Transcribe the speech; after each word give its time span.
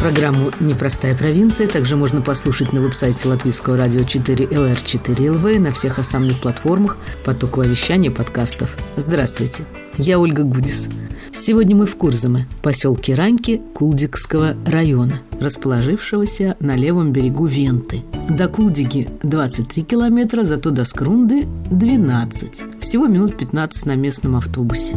Программу 0.00 0.52
«Непростая 0.60 1.16
провинция» 1.16 1.66
также 1.66 1.96
можно 1.96 2.20
послушать 2.20 2.72
на 2.72 2.80
веб-сайте 2.80 3.28
Латвийского 3.28 3.76
радио 3.76 4.04
4 4.04 4.44
LR4 4.46 5.16
LV 5.16 5.56
и 5.56 5.58
на 5.58 5.72
всех 5.72 5.98
основных 5.98 6.38
платформах 6.38 6.96
потокового 7.24 7.68
вещания 7.68 8.12
подкастов. 8.12 8.76
Здравствуйте, 8.96 9.64
я 9.96 10.20
Ольга 10.20 10.44
Гудис. 10.44 10.88
Сегодня 11.32 11.74
мы 11.74 11.86
в 11.86 11.96
Курзаме, 11.96 12.46
поселке 12.62 13.16
Раньки 13.16 13.60
Кулдикского 13.74 14.54
района, 14.64 15.20
расположившегося 15.40 16.56
на 16.60 16.76
левом 16.76 17.12
берегу 17.12 17.46
Венты. 17.46 18.04
До 18.28 18.46
Кулдиги 18.46 19.08
23 19.24 19.82
километра, 19.82 20.44
зато 20.44 20.70
до 20.70 20.84
Скрунды 20.84 21.48
12. 21.72 22.62
Всего 22.80 23.08
минут 23.08 23.36
15 23.36 23.86
на 23.86 23.96
местном 23.96 24.36
автобусе 24.36 24.96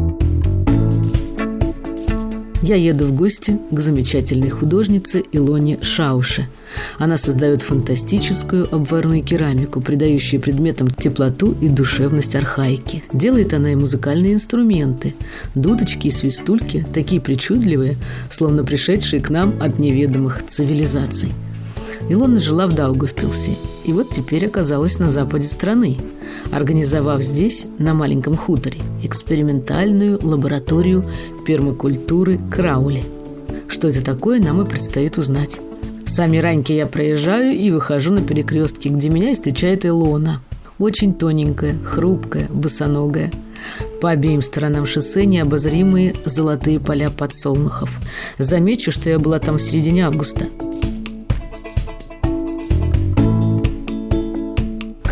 я 2.62 2.76
еду 2.76 3.06
в 3.06 3.14
гости 3.14 3.58
к 3.70 3.80
замечательной 3.80 4.50
художнице 4.50 5.24
Илоне 5.32 5.78
Шауше. 5.82 6.48
Она 6.98 7.18
создает 7.18 7.62
фантастическую 7.62 8.72
обварную 8.72 9.22
керамику, 9.22 9.80
придающую 9.80 10.40
предметам 10.40 10.88
теплоту 10.90 11.54
и 11.60 11.68
душевность 11.68 12.36
архаики. 12.36 13.02
Делает 13.12 13.52
она 13.52 13.72
и 13.72 13.76
музыкальные 13.76 14.34
инструменты. 14.34 15.14
Дудочки 15.56 16.06
и 16.06 16.12
свистульки, 16.12 16.86
такие 16.94 17.20
причудливые, 17.20 17.96
словно 18.30 18.64
пришедшие 18.64 19.20
к 19.20 19.28
нам 19.28 19.54
от 19.60 19.78
неведомых 19.80 20.46
цивилизаций. 20.48 21.32
Илона 22.08 22.38
жила 22.38 22.66
в 22.66 22.74
Даугавпилсе, 22.74 23.56
и 23.84 23.92
вот 23.92 24.10
теперь 24.10 24.46
оказалась 24.46 24.98
на 24.98 25.08
западе 25.08 25.46
страны, 25.46 25.98
организовав 26.50 27.22
здесь, 27.22 27.66
на 27.78 27.94
маленьком 27.94 28.36
хуторе, 28.36 28.80
экспериментальную 29.02 30.18
лабораторию 30.22 31.04
пермакультуры 31.44 32.38
Краули. 32.50 33.04
Что 33.68 33.88
это 33.88 34.04
такое, 34.04 34.40
нам 34.40 34.60
и 34.62 34.68
предстоит 34.68 35.18
узнать. 35.18 35.60
Сами 36.06 36.38
раньки 36.38 36.72
я 36.72 36.86
проезжаю 36.86 37.56
и 37.56 37.70
выхожу 37.70 38.12
на 38.12 38.22
перекрестке, 38.22 38.90
где 38.90 39.08
меня 39.08 39.34
встречает 39.34 39.86
Илона. 39.86 40.40
Очень 40.78 41.14
тоненькая, 41.14 41.76
хрупкая, 41.84 42.48
босоногая. 42.50 43.30
По 44.00 44.10
обеим 44.10 44.42
сторонам 44.42 44.84
шоссе 44.84 45.24
необозримые 45.26 46.14
золотые 46.24 46.80
поля 46.80 47.10
подсолнухов. 47.10 48.00
Замечу, 48.38 48.90
что 48.90 49.08
я 49.08 49.18
была 49.18 49.38
там 49.38 49.58
в 49.58 49.62
середине 49.62 50.06
августа– 50.06 50.46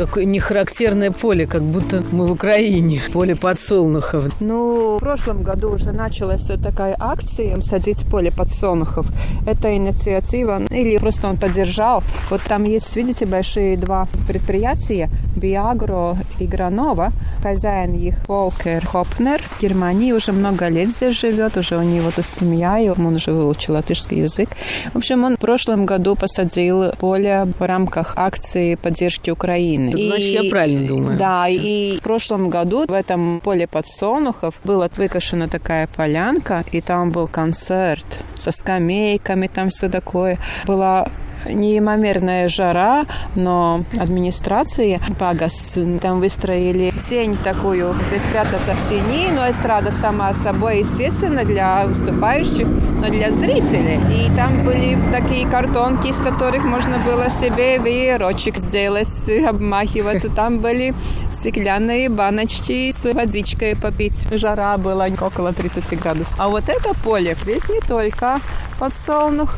какое 0.07 0.25
нехарактерное 0.25 1.11
поле, 1.11 1.47
как 1.47 1.63
будто 1.63 2.03
мы 2.11 2.27
в 2.27 2.33
Украине. 2.33 3.03
Поле 3.13 3.37
подсолнухов. 3.37 4.33
Ну, 4.41 4.97
в 4.97 5.01
прошлом 5.01 5.43
году 5.43 5.73
уже 5.73 5.93
началась 5.93 6.47
такая 6.47 6.97
акция 6.99 7.61
«Садить 7.61 8.07
поле 8.11 8.33
подсолнухов». 8.33 9.07
Это 9.47 9.77
инициатива, 9.77 10.63
или 10.71 10.97
просто 10.97 11.29
он 11.29 11.37
поддержал. 11.37 12.03
Вот 12.31 12.41
там 12.43 12.65
есть, 12.65 12.97
видите, 12.97 13.27
большие 13.27 13.77
два 13.77 14.07
предприятия, 14.27 15.11
Биагро 15.37 16.17
и 16.39 16.47
Гранова. 16.47 17.13
Хозяин 17.43 17.95
их 17.95 18.15
Волкер 18.29 18.85
Хопнер 18.85 19.41
с 19.47 19.61
Германии 19.61 20.13
уже 20.13 20.33
много 20.33 20.69
лет 20.69 20.91
здесь 20.91 21.19
живет, 21.19 21.57
уже 21.57 21.77
у 21.77 21.83
него 21.83 22.11
тут 22.11 22.25
семья, 22.39 22.79
и 22.79 22.89
он 22.89 23.15
уже 23.15 23.33
выучил 23.33 23.75
латышский 23.75 24.23
язык. 24.23 24.51
В 24.93 24.99
общем, 24.99 25.25
он 25.25 25.37
в 25.37 25.41
прошлом 25.41 25.87
году 25.87 26.17
посадил 26.17 26.93
поле 26.93 27.47
в 27.59 27.67
рамках 27.67 28.15
акции 28.17 28.75
поддержки 28.75 29.31
Украины. 29.31 29.91
И, 29.91 30.09
Значит, 30.09 30.45
я 30.45 30.51
правильно 30.51 30.89
думаю. 30.89 31.19
Да, 31.19 31.49
и 31.49 31.97
в 31.99 32.03
прошлом 32.03 32.51
году 32.51 32.85
в 32.87 32.93
этом 32.93 33.41
поле 33.41 33.67
подсолнухов 33.67 34.55
была 34.65 34.89
выкашена 34.95 35.49
такая 35.49 35.87
полянка, 35.87 36.65
и 36.73 36.81
там 36.81 37.11
был 37.11 37.27
концерт 37.27 38.07
со 38.39 38.51
скамейками, 38.51 39.47
там 39.47 39.71
все 39.71 39.89
такое. 39.89 40.39
Была 40.67 41.07
неимоверная 41.47 42.49
жара, 42.49 43.07
но 43.35 43.85
администрации 43.99 45.01
Пагас 45.19 45.79
там 46.01 46.21
выстроили 46.21 46.93
тень 47.09 47.37
такую, 47.43 47.95
здесь 48.09 48.23
спрятаться 48.23 48.73
в 48.75 48.89
тени, 48.89 49.29
но 49.35 49.51
эстрада 49.51 49.93
сама 49.93 50.33
собой, 50.35 50.81
естественно, 50.81 51.45
для 51.45 51.87
выступающих, 51.87 52.67
но 52.67 53.09
для 53.09 53.33
зрителей. 53.33 54.01
И 54.15 54.31
там 54.37 54.65
были 54.65 54.99
такие 55.13 55.47
картонки, 55.47 56.09
из 56.09 56.17
которых 56.17 56.65
можно 56.65 56.99
было 56.99 57.31
себе 57.31 57.79
веерочек 57.79 58.57
сделать, 58.57 59.09
обмахиваться. 59.47 60.29
Там 60.29 60.59
были 60.59 60.95
стеклянные 61.33 62.09
баночки 62.09 62.91
с 62.91 63.05
водичкой 63.13 63.75
попить. 63.75 64.27
Жара 64.31 64.77
была 64.77 65.07
около 65.21 65.53
30 65.53 65.99
градусов. 65.99 66.35
А 66.39 66.49
вот 66.49 66.69
это 66.69 66.95
поле, 67.03 67.37
здесь 67.43 67.69
не 67.69 67.81
только 67.81 68.41
подсолнух, 68.79 69.55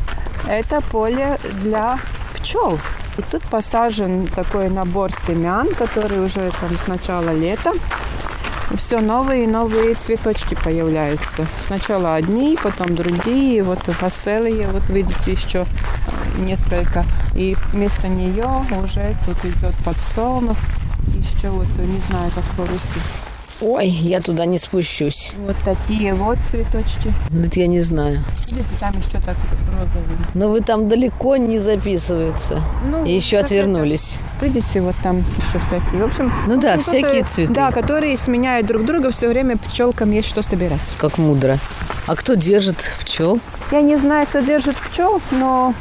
это 0.47 0.81
поле 0.81 1.37
для 1.61 1.99
пчел. 2.35 2.79
И 3.17 3.21
тут 3.21 3.43
посажен 3.43 4.27
такой 4.27 4.69
набор 4.69 5.11
семян, 5.27 5.73
который 5.75 6.23
уже 6.23 6.51
там 6.59 6.77
с 6.77 6.87
начала 6.87 7.33
лета. 7.33 7.73
Все 8.77 9.01
новые 9.01 9.43
и 9.43 9.47
новые 9.47 9.93
цветочки 9.93 10.55
появляются. 10.55 11.45
Сначала 11.67 12.15
одни, 12.15 12.57
потом 12.61 12.95
другие. 12.95 13.61
Вот 13.61 13.79
веселые, 13.87 14.67
вот 14.67 14.89
видите, 14.89 15.31
еще 15.31 15.65
несколько. 16.39 17.05
И 17.35 17.55
вместо 17.71 18.07
нее 18.07 18.47
уже 18.83 19.15
тут 19.25 19.45
идет 19.45 19.75
подсолнух. 19.85 20.57
Еще 21.07 21.49
вот, 21.49 21.67
не 21.77 21.99
знаю, 21.99 22.31
как 22.33 22.43
по-русски 22.55 23.22
Ой, 23.61 23.87
я 23.87 24.19
туда 24.21 24.45
не 24.45 24.59
спущусь. 24.59 25.31
Вот 25.45 25.55
такие 25.63 26.13
вот 26.13 26.39
цветочки. 26.39 27.13
Вот 27.29 27.55
я 27.55 27.67
не 27.67 27.81
знаю. 27.81 28.23
Видите, 28.47 28.67
там 28.79 28.93
еще 28.97 29.19
так 29.19 29.35
розовый. 29.71 30.17
Но 30.33 30.49
вы 30.49 30.61
там 30.61 30.89
далеко 30.89 31.37
не 31.37 31.59
записывается. 31.59 32.61
Ну, 32.89 33.05
И 33.05 33.11
еще 33.11 33.37
отвернулись. 33.37 34.19
Это... 34.37 34.45
Видите, 34.45 34.81
вот 34.81 34.95
там 35.03 35.19
еще 35.19 35.59
всякие. 35.67 36.01
В 36.01 36.05
общем, 36.05 36.31
ну 36.47 36.59
да, 36.59 36.77
всякие 36.77 37.23
цветы. 37.23 37.53
Да, 37.53 37.71
которые 37.71 38.17
сменяют 38.17 38.67
друг 38.67 38.85
друга 38.85 39.11
все 39.11 39.27
время 39.29 39.57
пчелкам 39.57 40.11
есть 40.11 40.27
что 40.27 40.41
собирать. 40.41 40.81
Как 40.97 41.17
мудро. 41.17 41.57
А 42.07 42.15
кто 42.15 42.33
держит 42.33 42.77
пчел? 43.01 43.39
Я 43.71 43.81
не 43.81 43.97
знаю, 43.97 44.27
кто 44.27 44.39
держит 44.39 44.75
пчел, 44.75 45.21
но 45.31 45.73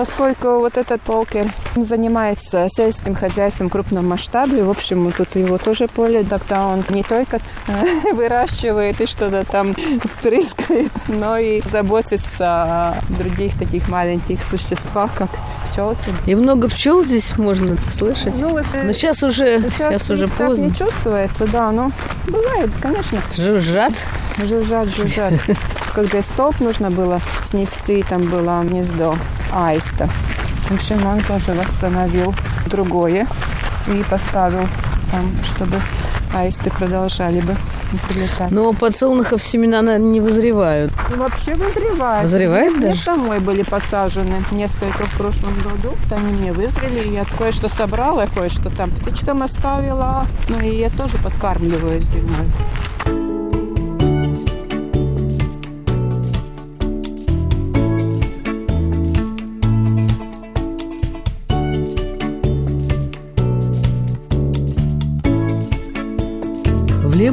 поскольку 0.00 0.60
вот 0.60 0.78
этот 0.78 1.02
полкер 1.02 1.52
занимается 1.76 2.68
сельским 2.70 3.14
хозяйством 3.14 3.68
крупном 3.68 4.08
масштабе, 4.08 4.64
в 4.64 4.70
общем, 4.70 5.12
тут 5.12 5.36
его 5.36 5.58
тоже 5.58 5.88
поле, 5.88 6.24
тогда 6.24 6.68
он 6.68 6.82
не 6.88 7.02
только 7.02 7.38
э, 7.68 8.12
выращивает 8.14 8.98
и 9.02 9.06
что-то 9.06 9.44
там 9.44 9.74
спрыскает, 10.04 10.90
но 11.08 11.36
и 11.36 11.60
заботится 11.66 12.46
о 12.46 12.94
других 13.10 13.58
таких 13.58 13.88
маленьких 13.88 14.42
существах, 14.42 15.10
как 15.14 15.28
пчелки. 15.70 16.10
И 16.24 16.34
много 16.34 16.70
пчел 16.70 17.04
здесь 17.04 17.36
можно 17.36 17.76
слышать. 17.92 18.40
Ну, 18.40 18.52
вот, 18.52 18.64
но 18.82 18.92
сейчас 18.92 19.22
уже, 19.22 19.60
сейчас, 19.60 19.76
сейчас 19.76 20.10
уже 20.10 20.28
поздно. 20.28 20.64
не 20.64 20.74
чувствуется, 20.74 21.46
да, 21.46 21.70
но 21.72 21.92
бывает, 22.26 22.70
конечно. 22.80 23.20
Жужжат? 23.36 23.92
Жужжат, 24.38 24.88
жужжат. 24.88 25.34
Когда 25.94 26.22
стоп 26.22 26.58
нужно 26.60 26.90
было 26.90 27.20
снести, 27.50 28.02
там 28.08 28.22
было 28.22 28.62
гнездо 28.62 29.14
аиста. 29.52 30.08
В 30.68 30.74
общем, 30.74 31.04
он 31.06 31.22
тоже 31.22 31.52
восстановил 31.52 32.34
другое 32.66 33.26
и 33.88 34.04
поставил 34.08 34.68
там, 35.10 35.30
чтобы 35.44 35.80
аисты 36.34 36.70
продолжали 36.70 37.40
бы 37.40 37.56
прилетать. 38.08 38.50
Но 38.50 38.72
подсолнухов 38.72 39.42
семена 39.42 39.82
наверное, 39.82 40.10
не 40.10 40.20
вызревают. 40.20 40.92
И 41.12 41.14
вообще 41.14 41.54
вызревают. 41.54 42.22
Вызревают 42.22 42.76
мне 42.76 42.86
даже? 42.88 43.04
домой 43.04 43.40
были 43.40 43.62
посажены 43.62 44.36
несколько 44.52 45.04
в 45.04 45.16
прошлом 45.16 45.54
году. 45.54 45.94
Они 46.14 46.32
мне 46.32 46.52
вызрели. 46.52 47.08
Я 47.08 47.24
кое-что 47.36 47.68
собрала, 47.68 48.26
кое-что 48.26 48.70
там 48.70 48.90
птичкам 48.90 49.42
оставила. 49.42 50.26
Ну 50.48 50.60
и 50.60 50.76
я 50.76 50.90
тоже 50.90 51.16
подкармливаю 51.18 52.00
зимой. 52.00 52.46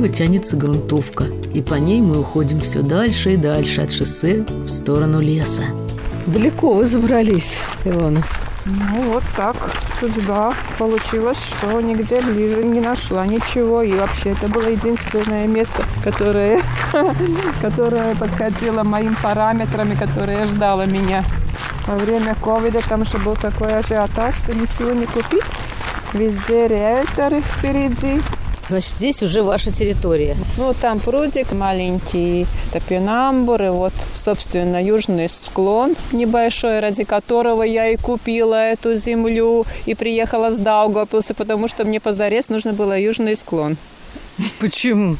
Влево 0.07 0.15
тянется 0.15 0.55
грунтовка, 0.55 1.25
и 1.53 1.61
по 1.61 1.73
ней 1.73 2.01
мы 2.01 2.19
уходим 2.19 2.61
все 2.61 2.81
дальше 2.81 3.33
и 3.33 3.37
дальше 3.37 3.81
от 3.81 3.91
шоссе 3.91 4.45
в 4.47 4.69
сторону 4.69 5.19
леса. 5.19 5.63
Далеко 6.27 6.73
вы 6.73 6.85
забрались, 6.85 7.63
Илона. 7.83 8.23
Ну, 8.65 9.01
вот 9.13 9.23
так 9.35 9.55
судьба 9.99 10.53
получилась, 10.77 11.37
что 11.37 11.81
нигде 11.81 12.21
ближе 12.21 12.63
не 12.63 12.79
нашла 12.79 13.25
ничего. 13.27 13.81
И 13.81 13.91
вообще 13.93 14.29
это 14.29 14.47
было 14.47 14.69
единственное 14.69 15.45
место, 15.47 15.83
которое, 16.03 16.61
которое 17.61 18.15
подходило 18.15 18.83
моим 18.83 19.15
параметрами, 19.21 19.95
которые 19.95 20.45
ждало 20.45 20.85
меня. 20.85 21.23
Во 21.85 21.95
время 21.95 22.35
ковида 22.35 22.79
там 22.87 23.05
же 23.05 23.17
был 23.17 23.35
такой 23.35 23.77
ажиотаж, 23.77 24.35
что 24.43 24.53
ничего 24.53 24.91
не 24.91 25.05
купить. 25.05 25.43
Везде 26.13 26.67
риэлторы 26.67 27.41
впереди. 27.41 28.21
Значит, 28.69 28.89
здесь 28.89 29.23
уже 29.23 29.43
ваша 29.43 29.71
территория. 29.71 30.35
Ну, 30.57 30.73
там 30.73 30.99
прудик 30.99 31.53
маленький, 31.53 32.45
топинамбур, 32.73 33.61
и 33.61 33.69
вот, 33.69 33.93
собственно, 34.15 34.83
южный 34.83 35.29
склон 35.29 35.95
небольшой, 36.11 36.79
ради 36.81 37.05
которого 37.05 37.63
я 37.63 37.87
и 37.87 37.95
купила 37.95 38.55
эту 38.55 38.95
землю 38.95 39.65
и 39.85 39.95
приехала 39.95 40.51
с 40.51 40.57
Даугавпилса, 40.57 41.33
потому 41.33 41.67
что 41.67 41.85
мне 41.85 41.99
позарез 42.01 42.49
нужно 42.49 42.73
было 42.73 42.99
южный 42.99 43.35
склон. 43.35 43.77
Почему? 44.59 45.17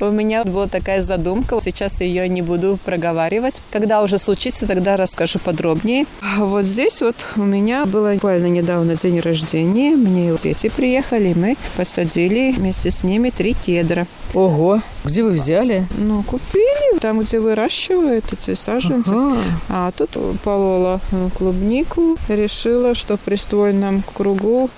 У 0.00 0.10
меня 0.10 0.44
была 0.44 0.66
такая 0.66 1.00
задумка. 1.00 1.58
Сейчас 1.60 2.00
ее 2.00 2.28
не 2.28 2.42
буду 2.42 2.78
проговаривать. 2.84 3.60
Когда 3.70 4.02
уже 4.02 4.18
случится, 4.18 4.66
тогда 4.66 4.96
расскажу 4.96 5.38
подробнее. 5.38 6.06
Вот 6.36 6.64
здесь 6.64 7.00
вот 7.00 7.16
у 7.36 7.42
меня 7.42 7.86
было 7.86 8.14
буквально 8.14 8.46
недавно 8.46 8.96
день 8.96 9.20
рождения. 9.20 9.96
Мне 9.96 10.36
дети 10.36 10.68
приехали, 10.68 11.34
мы 11.34 11.56
посадили 11.76 12.52
вместе 12.52 12.90
с 12.90 13.02
ними 13.02 13.30
три 13.30 13.54
кедра. 13.54 14.06
Ого! 14.34 14.80
Где 15.04 15.22
вы 15.22 15.30
взяли? 15.30 15.86
Ну, 15.96 16.22
купили 16.22 16.98
там, 17.00 17.20
где 17.20 17.40
выращивают 17.40 18.24
эти 18.32 18.54
саженцы. 18.54 19.08
Ага. 19.08 19.42
А 19.68 19.92
тут 19.96 20.10
полола 20.42 21.00
клубнику. 21.36 22.16
Решила, 22.28 22.94
что 22.94 23.16
в 23.16 23.20
приствольном 23.20 24.02
кругу 24.14 24.70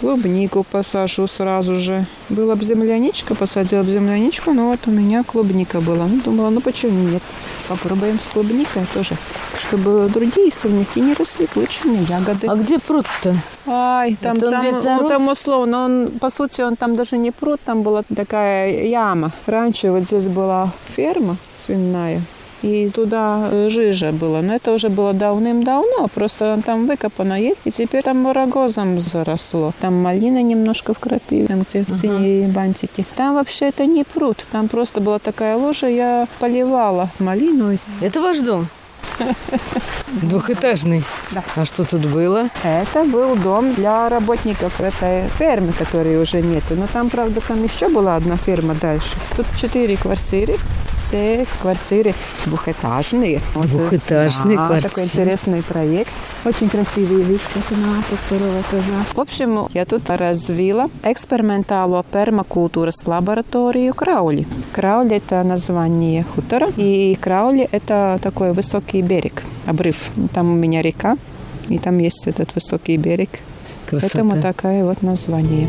клубнику 0.00 0.64
посажу 0.64 1.26
сразу 1.26 1.78
же. 1.78 2.04
Была 2.28 2.54
бы 2.54 2.64
земляничка, 2.64 3.34
посадила 3.34 3.82
бы 3.82 3.92
земляничку, 3.92 4.52
но 4.52 4.70
вот 4.70 4.80
у 4.86 4.90
меня 4.90 5.22
клубника 5.22 5.80
была. 5.80 6.06
Ну, 6.06 6.20
думала, 6.24 6.50
ну 6.50 6.60
почему 6.60 7.08
нет? 7.10 7.22
Попробуем 7.68 8.18
с 8.18 8.32
клубникой 8.32 8.82
тоже, 8.94 9.14
чтобы 9.56 10.08
другие 10.12 10.50
сорняки 10.52 11.00
не 11.00 11.14
росли, 11.14 11.46
лучшие 11.54 12.02
ягоды. 12.08 12.46
А 12.48 12.56
где 12.56 12.78
пруд-то? 12.78 13.36
Ай, 13.66 14.16
там, 14.20 14.38
Это 14.38 14.50
там, 14.50 14.64
ну, 15.02 15.08
там 15.08 15.28
условно, 15.28 15.84
он, 15.84 16.10
по 16.18 16.30
сути, 16.30 16.62
он 16.62 16.76
там 16.76 16.96
даже 16.96 17.16
не 17.18 17.30
пруд, 17.30 17.60
там 17.64 17.82
была 17.82 18.02
такая 18.02 18.86
яма. 18.86 19.30
Раньше 19.46 19.90
вот 19.90 20.04
здесь 20.04 20.26
была 20.26 20.70
ферма 20.96 21.36
свиная, 21.56 22.22
и 22.62 22.88
туда 22.88 23.68
жижа 23.68 24.12
была. 24.12 24.42
Но 24.42 24.54
это 24.54 24.72
уже 24.72 24.88
было 24.88 25.12
давным-давно, 25.12 26.08
просто 26.14 26.60
там 26.64 26.86
выкопано 26.86 27.40
есть, 27.40 27.60
и 27.64 27.70
теперь 27.70 28.02
там 28.02 28.30
рогозом 28.30 29.00
заросло. 29.00 29.72
Там 29.80 30.02
малина 30.02 30.42
немножко 30.42 30.94
в 30.94 30.98
крапиве, 30.98 31.46
там 31.46 31.62
где 31.68 31.80
uh-huh. 31.80 31.98
синие 32.00 32.48
бантики. 32.48 33.04
Там 33.16 33.34
вообще 33.34 33.66
это 33.66 33.86
не 33.86 34.04
пруд, 34.04 34.44
там 34.52 34.68
просто 34.68 35.00
была 35.00 35.18
такая 35.18 35.56
ложа, 35.56 35.88
я 35.88 36.26
поливала 36.38 37.10
малину. 37.18 37.78
Это 38.00 38.20
ваш 38.20 38.38
дом? 38.38 38.68
Двухэтажный. 40.22 41.04
Да. 41.32 41.42
А 41.56 41.64
что 41.64 41.84
тут 41.84 42.06
было? 42.06 42.48
Это 42.62 43.04
был 43.04 43.36
дом 43.36 43.74
для 43.74 44.08
работников 44.08 44.80
этой 44.80 45.28
фермы, 45.38 45.72
которой 45.72 46.20
уже 46.22 46.40
нету. 46.40 46.74
Но 46.74 46.86
там, 46.86 47.10
правда, 47.10 47.40
там 47.40 47.62
еще 47.62 47.88
была 47.88 48.16
одна 48.16 48.36
ферма 48.36 48.74
дальше. 48.74 49.10
Тут 49.36 49.46
четыре 49.58 49.96
квартиры 49.96 50.56
все 51.10 51.44
квартиры 51.60 52.14
двухэтажные. 52.44 53.40
Двухэтажные 53.54 54.56
вот, 54.56 54.66
квартиры. 54.66 54.88
такой 54.88 55.04
интересный 55.04 55.62
проект. 55.62 56.10
Очень 56.44 56.68
красивый 56.68 57.22
вид 57.22 57.40
на 57.70 58.02
со 58.02 58.16
второго 58.16 58.60
этажа. 58.60 59.04
В 59.14 59.20
общем, 59.20 59.68
я 59.74 59.84
тут 59.84 60.08
развила 60.08 60.88
экспериментальную 61.02 62.04
пермакультурас 62.04 63.06
лабораторию 63.06 63.92
Краули. 63.92 64.46
Краули– 64.72 65.16
это 65.16 65.42
название 65.42 66.24
хутора, 66.34 66.68
и 66.76 67.16
Краули– 67.20 67.68
это 67.72 68.18
такой 68.22 68.52
высокий 68.52 69.02
берег, 69.02 69.42
обрыв. 69.66 70.10
Там 70.32 70.52
у 70.52 70.54
меня 70.54 70.80
река, 70.80 71.16
и 71.68 71.78
там 71.78 71.98
есть 71.98 72.26
этот 72.26 72.54
высокий 72.54 72.96
берег. 72.96 73.30
Красота. 73.86 74.08
Поэтому 74.12 74.40
такое 74.40 74.84
вот 74.84 75.02
название. 75.02 75.68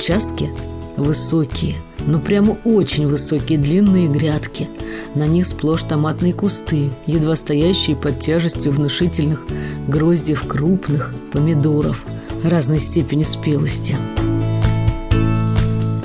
Участке 0.00 0.48
высокие, 0.96 1.76
ну 2.06 2.18
прямо 2.20 2.56
очень 2.64 3.06
высокие 3.06 3.58
длинные 3.58 4.08
грядки. 4.08 4.68
На 5.14 5.26
них 5.26 5.46
сплошь 5.46 5.82
томатные 5.82 6.32
кусты, 6.32 6.90
едва 7.06 7.36
стоящие 7.36 7.96
под 7.96 8.18
тяжестью 8.20 8.72
внушительных 8.72 9.44
гроздьев 9.88 10.46
крупных 10.46 11.12
помидоров 11.32 12.02
разной 12.42 12.78
степени 12.78 13.24
спелости. 13.24 13.96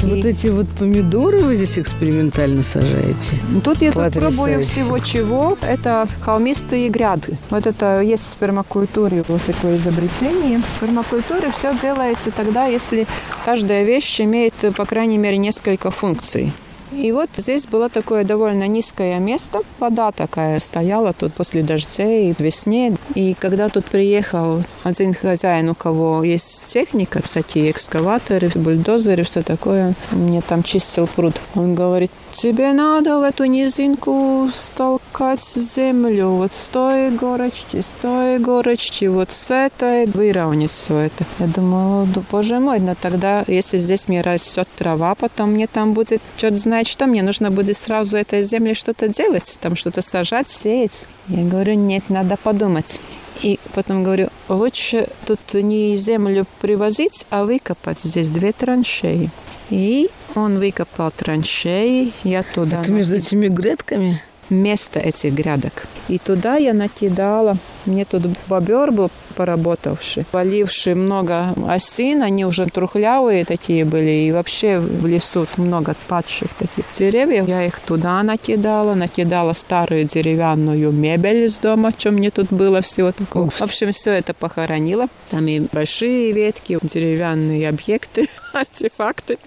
Вот 0.05 0.23
эти 0.23 0.47
вот 0.47 0.67
помидоры 0.77 1.39
вы 1.39 1.55
здесь 1.55 1.79
экспериментально 1.79 2.61
сажаете? 2.61 3.37
Ну, 3.49 3.59
тут 3.59 3.81
я 3.81 3.91
тут 3.91 4.13
пробую 4.13 4.63
всего 4.63 4.99
чего. 4.99 5.57
Это 5.61 6.07
холмистые 6.21 6.89
гряды. 6.89 7.37
Вот 7.49 7.65
это 7.65 8.01
есть 8.01 8.23
в 8.23 8.29
спермакультуре 8.29 9.23
вот 9.27 9.41
такое 9.41 9.77
изобретение. 9.77 10.59
В 10.59 10.77
спермакультуре 10.77 11.51
все 11.57 11.73
делается 11.81 12.29
тогда, 12.29 12.67
если 12.67 13.07
каждая 13.45 13.83
вещь 13.83 14.21
имеет, 14.21 14.53
по 14.77 14.85
крайней 14.85 15.17
мере, 15.17 15.37
несколько 15.39 15.89
функций. 15.89 16.53
И 16.91 17.11
вот 17.11 17.29
здесь 17.35 17.65
было 17.65 17.89
такое 17.89 18.23
довольно 18.23 18.67
низкое 18.67 19.19
место. 19.19 19.61
Вода 19.79 20.11
такая 20.11 20.59
стояла 20.59 21.13
тут 21.13 21.33
после 21.33 21.63
дождей 21.63 22.33
в 22.33 22.39
весне. 22.39 22.95
И 23.13 23.35
когда 23.39 23.69
тут 23.69 23.85
приехал 23.85 24.63
один 24.83 25.13
хозяин, 25.13 25.69
у 25.69 25.75
кого 25.75 26.23
есть 26.23 26.65
техника, 26.65 27.21
всякие 27.23 27.71
экскаваторы, 27.71 28.49
бульдозеры, 28.55 29.23
все 29.23 29.43
такое, 29.43 29.93
он 30.11 30.19
мне 30.19 30.41
там 30.41 30.63
чистил 30.63 31.07
пруд. 31.07 31.35
Он 31.53 31.75
говорит, 31.75 32.11
тебе 32.33 32.73
надо 32.73 33.19
в 33.19 33.23
эту 33.23 33.45
низинку 33.45 34.49
столкать 34.53 35.43
землю, 35.43 36.29
вот 36.29 36.51
с 36.51 36.67
той 36.67 37.11
горочки, 37.11 37.81
с 37.81 38.01
той 38.01 38.39
горочки, 38.39 39.05
вот 39.05 39.31
с 39.31 39.51
этой, 39.51 40.05
выровнять 40.05 40.71
все 40.71 40.97
это. 40.97 41.25
Я 41.39 41.47
думала, 41.47 42.07
да, 42.13 42.21
боже 42.31 42.59
мой, 42.59 42.79
но 42.79 42.95
тогда, 42.99 43.43
если 43.47 43.77
здесь 43.77 44.07
мне 44.07 44.21
растет 44.21 44.67
трава, 44.77 45.15
потом 45.15 45.51
мне 45.51 45.67
там 45.67 45.93
будет 45.93 46.21
что-то 46.37 46.57
знать, 46.57 46.87
что 46.87 47.05
мне 47.05 47.23
нужно 47.23 47.51
будет 47.51 47.77
сразу 47.77 48.17
этой 48.17 48.43
земле 48.43 48.73
что-то 48.73 49.07
делать, 49.07 49.57
там 49.61 49.75
что-то 49.75 50.01
сажать, 50.01 50.49
сеять. 50.49 51.05
Я 51.27 51.43
говорю, 51.43 51.73
нет, 51.75 52.03
надо 52.09 52.37
подумать. 52.37 52.94
И 53.41 53.59
потом 53.73 54.03
говорю, 54.03 54.29
лучше 54.47 55.07
тут 55.25 55.39
не 55.53 55.95
землю 55.95 56.45
привозить, 56.61 57.25
а 57.29 57.45
выкопать 57.45 58.01
здесь 58.01 58.29
две 58.29 58.51
траншеи. 58.51 59.29
И 59.69 60.09
он 60.35 60.59
выкопал 60.59 61.11
траншеи, 61.11 62.13
я 62.23 62.43
туда... 62.43 62.81
Это 62.81 62.91
между 62.91 63.15
этими 63.15 63.47
грядками? 63.47 64.21
Место 64.49 64.99
этих 64.99 65.33
грядок. 65.33 65.87
И 66.07 66.17
туда 66.19 66.57
я 66.57 66.73
накидала. 66.73 67.57
Мне 67.85 68.05
тут 68.05 68.23
бобер 68.47 68.91
был 68.91 69.09
поработавший, 69.35 70.25
поливший 70.31 70.95
много 70.95 71.53
осин, 71.67 72.23
они 72.23 72.45
уже 72.45 72.65
трухлявые 72.65 73.45
такие 73.45 73.85
были, 73.85 74.27
и 74.27 74.31
вообще 74.31 74.79
в 74.79 75.05
лесу 75.05 75.45
много 75.57 75.95
падших 76.07 76.49
таких 76.57 76.85
деревьев. 76.93 77.47
Я 77.47 77.65
их 77.65 77.79
туда 77.79 78.23
накидала, 78.23 78.95
накидала 78.95 79.53
старую 79.53 80.05
деревянную 80.05 80.91
мебель 80.91 81.45
из 81.45 81.57
дома, 81.57 81.91
что 81.97 82.11
мне 82.11 82.31
тут 82.31 82.51
было 82.51 82.81
всего 82.81 83.11
такого. 83.11 83.49
В 83.49 83.61
общем, 83.61 83.91
все 83.91 84.11
это 84.11 84.33
похоронила. 84.33 85.07
Там 85.29 85.47
и 85.47 85.59
большие 85.59 86.31
ветки, 86.31 86.77
деревянные 86.81 87.67
объекты, 87.67 88.29
артефакты, 88.53 89.37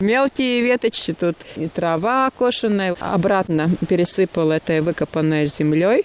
мелкие 0.00 0.62
веточки 0.62 1.14
тут, 1.18 1.36
и 1.56 1.68
трава 1.68 2.30
кошенная. 2.36 2.96
Обратно 3.00 3.70
пересыпала 3.88 4.54
этой 4.54 4.80
выкопанной 4.80 5.46
землей. 5.46 5.97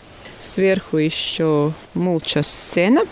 Сверху 0.43 0.97
еще 0.99 1.73
мульча 1.95 2.43
сена. 2.43 3.03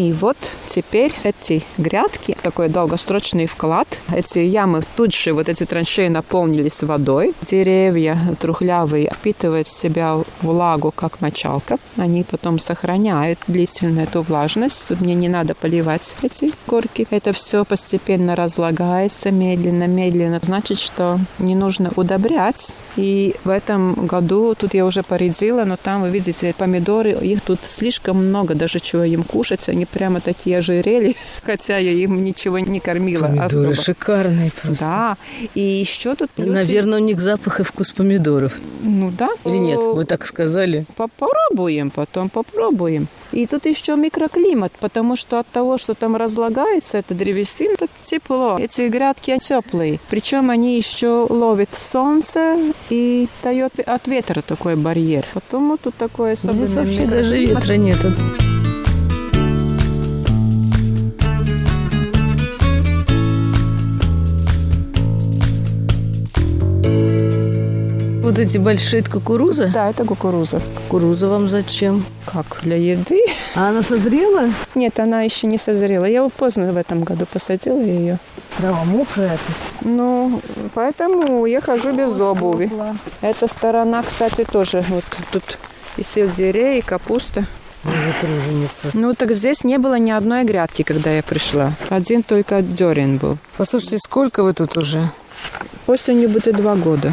И 0.00 0.14
вот 0.14 0.38
теперь 0.66 1.12
эти 1.24 1.62
грядки, 1.76 2.34
такой 2.42 2.70
долгосрочный 2.70 3.44
вклад, 3.44 3.86
эти 4.10 4.38
ямы 4.38 4.80
тут 4.96 5.14
же, 5.14 5.34
вот 5.34 5.50
эти 5.50 5.66
траншеи 5.66 6.08
наполнились 6.08 6.82
водой. 6.82 7.34
Деревья 7.42 8.18
трухлявые 8.40 9.12
впитывают 9.14 9.68
в 9.68 9.78
себя 9.78 10.16
влагу, 10.40 10.90
как 10.90 11.20
мочалка. 11.20 11.76
Они 11.98 12.24
потом 12.24 12.58
сохраняют 12.58 13.40
длительно 13.46 14.00
эту 14.00 14.22
влажность. 14.22 14.90
Мне 15.00 15.14
не 15.14 15.28
надо 15.28 15.54
поливать 15.54 16.16
эти 16.22 16.50
горки. 16.66 17.06
Это 17.10 17.34
все 17.34 17.66
постепенно 17.66 18.34
разлагается 18.34 19.30
медленно-медленно. 19.30 20.40
Значит, 20.42 20.78
что 20.78 21.18
не 21.38 21.54
нужно 21.54 21.92
удобрять. 21.94 22.74
И 22.96 23.34
в 23.44 23.50
этом 23.50 24.06
году, 24.06 24.54
тут 24.54 24.72
я 24.72 24.86
уже 24.86 25.02
поредила, 25.02 25.64
но 25.64 25.76
там, 25.76 26.00
вы 26.00 26.08
видите, 26.08 26.54
помидоры, 26.56 27.12
их 27.12 27.42
тут 27.42 27.60
слишком 27.68 28.28
много, 28.28 28.54
даже 28.54 28.80
чего 28.80 29.04
им 29.04 29.24
кушать, 29.24 29.68
они 29.68 29.86
прямо 29.90 30.20
такие 30.20 30.58
ожирели, 30.58 31.16
хотя 31.44 31.78
я 31.78 31.92
им 31.92 32.22
ничего 32.22 32.58
не 32.58 32.80
кормила 32.80 33.26
Помидоры 33.26 33.70
особо. 33.70 33.74
шикарные 33.74 34.52
просто. 34.62 34.84
Да, 34.84 35.16
и 35.54 35.60
еще 35.60 36.14
тут... 36.14 36.30
И, 36.36 36.42
плюс- 36.42 36.54
наверное, 36.54 36.98
у 37.00 37.02
них 37.02 37.20
запах 37.20 37.60
и 37.60 37.62
вкус 37.62 37.92
помидоров. 37.92 38.52
Ну 38.82 39.10
да. 39.16 39.28
Или 39.44 39.56
нет? 39.56 39.78
Вы 39.78 40.04
так 40.04 40.26
сказали. 40.26 40.86
Попробуем, 40.96 41.90
потом 41.90 42.28
попробуем. 42.28 43.08
И 43.32 43.46
тут 43.46 43.66
еще 43.66 43.94
микроклимат, 43.94 44.72
потому 44.80 45.14
что 45.14 45.38
от 45.38 45.46
того, 45.46 45.78
что 45.78 45.94
там 45.94 46.16
разлагается, 46.16 46.98
это 46.98 47.14
древесина, 47.14 47.74
это 47.74 47.86
тепло. 48.04 48.58
Эти 48.58 48.88
грядки 48.88 49.38
теплые. 49.38 50.00
Причем 50.10 50.50
они 50.50 50.76
еще 50.76 51.26
ловят 51.28 51.70
солнце 51.92 52.56
и 52.88 53.28
дает 53.42 53.78
от 53.86 54.08
ветра 54.08 54.42
такой 54.42 54.74
барьер. 54.74 55.24
Потому 55.32 55.76
тут 55.76 55.94
такое 55.94 56.34
Здесь 56.34 56.74
вообще 56.74 57.06
даже 57.06 57.36
ветра 57.36 57.74
нет. 57.74 57.98
Вот 68.30 68.38
эти 68.38 68.58
большие 68.58 69.00
это 69.00 69.10
кукуруза? 69.10 69.72
Да, 69.74 69.90
это 69.90 70.04
кукуруза. 70.04 70.60
Кукуруза 70.76 71.26
вам 71.26 71.48
зачем? 71.48 72.04
Как 72.26 72.60
для 72.62 72.76
еды? 72.76 73.24
А 73.56 73.70
она 73.70 73.82
созрела? 73.82 74.48
Нет, 74.76 75.00
она 75.00 75.22
еще 75.22 75.48
не 75.48 75.58
созрела. 75.58 76.04
Я 76.04 76.22
вот 76.22 76.32
поздно 76.34 76.72
в 76.72 76.76
этом 76.76 77.02
году 77.02 77.26
посадила 77.26 77.80
ее. 77.80 78.20
Да, 78.60 78.72
мокрая. 78.84 79.36
Ну, 79.80 80.40
поэтому 80.74 81.44
я 81.44 81.60
хожу 81.60 81.90
без 81.90 82.12
обуви. 82.20 82.70
Эта 83.20 83.48
сторона, 83.48 84.04
кстати, 84.04 84.44
тоже 84.44 84.84
вот 84.90 85.04
тут 85.32 85.58
и 85.96 86.04
сельдерей, 86.04 86.78
и 86.78 86.82
капуста. 86.82 87.44
Ну, 88.94 89.12
так 89.14 89.34
здесь 89.34 89.64
не 89.64 89.78
было 89.78 89.98
ни 89.98 90.12
одной 90.12 90.44
грядки, 90.44 90.82
когда 90.84 91.10
я 91.10 91.24
пришла. 91.24 91.72
Один 91.88 92.22
только 92.22 92.62
дерен 92.62 93.16
был. 93.16 93.38
Послушайте, 93.56 93.98
сколько 93.98 94.44
вы 94.44 94.52
тут 94.52 94.76
уже? 94.76 95.10
Осенью 95.88 96.28
будет 96.28 96.54
два 96.54 96.76
года. 96.76 97.12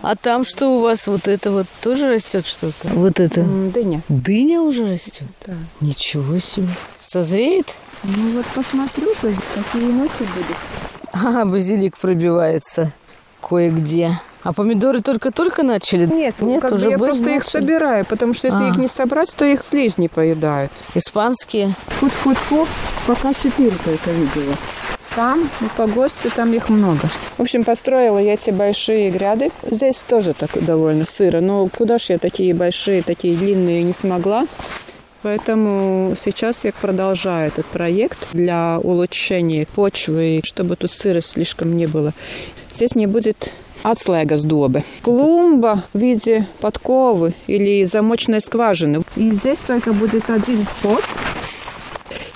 А 0.00 0.14
там 0.14 0.44
что 0.44 0.76
у 0.76 0.80
вас? 0.80 1.06
Вот 1.06 1.26
это 1.26 1.50
вот 1.50 1.66
тоже 1.82 2.08
растет 2.14 2.46
что-то? 2.46 2.88
Вот 2.88 3.18
это? 3.18 3.42
Дыня. 3.42 4.00
Дыня 4.08 4.60
уже 4.60 4.86
растет? 4.86 5.26
Да. 5.46 5.54
Ничего 5.80 6.38
себе. 6.38 6.68
Созреет? 7.00 7.74
Ну 8.04 8.30
вот 8.36 8.46
посмотрю, 8.54 9.08
какие 9.20 9.90
ночи 9.90 10.12
будут. 10.20 10.56
А, 11.12 11.44
базилик 11.44 11.98
пробивается 11.98 12.92
кое-где. 13.42 14.12
А 14.44 14.52
помидоры 14.52 15.00
только-только 15.00 15.64
начали? 15.64 16.06
Нет, 16.06 16.36
Нет, 16.40 16.62
как 16.62 16.72
уже 16.72 16.90
я 16.90 16.98
просто 16.98 17.24
их 17.24 17.38
начали. 17.44 17.50
собираю, 17.50 18.04
потому 18.06 18.34
что 18.34 18.46
если 18.46 18.64
А. 18.64 18.68
их 18.68 18.76
не 18.76 18.86
собрать, 18.86 19.34
то 19.34 19.44
их 19.44 19.64
слизни 19.64 20.06
поедают. 20.06 20.70
Испанские. 20.94 21.74
Фу-фу-фу, 21.98 22.68
пока 23.06 23.34
четыре 23.34 23.72
только 23.84 24.10
видела. 24.12 24.54
Там, 25.14 25.48
и 25.60 25.64
по 25.76 25.86
гостю, 25.86 26.30
там 26.34 26.52
их 26.52 26.68
много. 26.68 27.08
В 27.36 27.40
общем, 27.40 27.64
построила 27.64 28.18
я 28.18 28.34
эти 28.34 28.50
большие 28.50 29.10
гряды. 29.10 29.50
Здесь 29.68 29.96
тоже 29.96 30.34
так 30.34 30.50
довольно 30.64 31.04
сыро, 31.04 31.40
но 31.40 31.68
куда 31.68 31.98
ж 31.98 32.10
я 32.10 32.18
такие 32.18 32.54
большие, 32.54 33.02
такие 33.02 33.36
длинные 33.36 33.82
не 33.82 33.92
смогла. 33.92 34.46
Поэтому 35.22 36.14
сейчас 36.16 36.58
я 36.62 36.72
продолжаю 36.72 37.48
этот 37.48 37.66
проект 37.66 38.18
для 38.32 38.78
улучшения 38.80 39.66
почвы, 39.66 40.40
чтобы 40.44 40.76
тут 40.76 40.92
сырость 40.92 41.30
слишком 41.30 41.76
не 41.76 41.86
было. 41.86 42.12
Здесь 42.72 42.94
не 42.94 43.06
будет 43.06 43.50
atslēgas 43.82 44.44
dobe. 44.44 44.84
Клумба 45.02 45.84
в 45.92 45.98
виде 45.98 46.46
подковы 46.60 47.34
или 47.46 47.84
замочной 47.84 48.40
скважины. 48.40 49.02
И 49.16 49.32
здесь 49.32 49.58
только 49.66 49.92
будет 49.92 50.30
один 50.30 50.64
вход. 50.64 51.02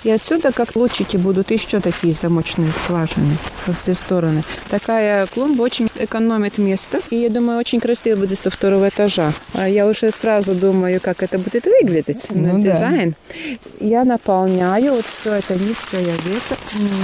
И 0.05 0.11
отсюда, 0.11 0.53
как 0.53 0.75
лучики, 0.75 1.17
будут 1.17 1.51
еще 1.51 1.81
такие 1.81 2.13
замочные 2.15 2.73
скважины 2.73 3.37
во 3.67 3.75
все 3.75 3.95
стороны. 3.95 4.43
Такая 4.69 5.27
клумба 5.27 5.63
очень 5.63 5.89
экономит 5.99 6.59
место. 6.59 7.01
И 7.11 7.17
я 7.17 7.31
думаю, 7.31 7.59
очень 7.59 7.81
красиво 7.81 8.17
будет 8.21 8.41
со 8.41 8.51
второго 8.51 8.89
этажа. 8.89 9.33
А 9.55 9.69
я 9.69 9.87
уже 9.87 10.11
сразу 10.11 10.55
думаю, 10.55 11.01
как 11.01 11.23
это 11.23 11.39
будет 11.39 11.67
выглядеть 11.67 12.31
на 12.31 12.55
Ну 12.55 12.63
да. 12.63 12.73
дизайн. 12.73 13.15
Я 13.81 14.05
наполняю 14.05 14.95
вот 14.95 15.05
все 15.05 15.35
это 15.35 15.55
низкое 15.55 16.05
весо, 16.05 16.57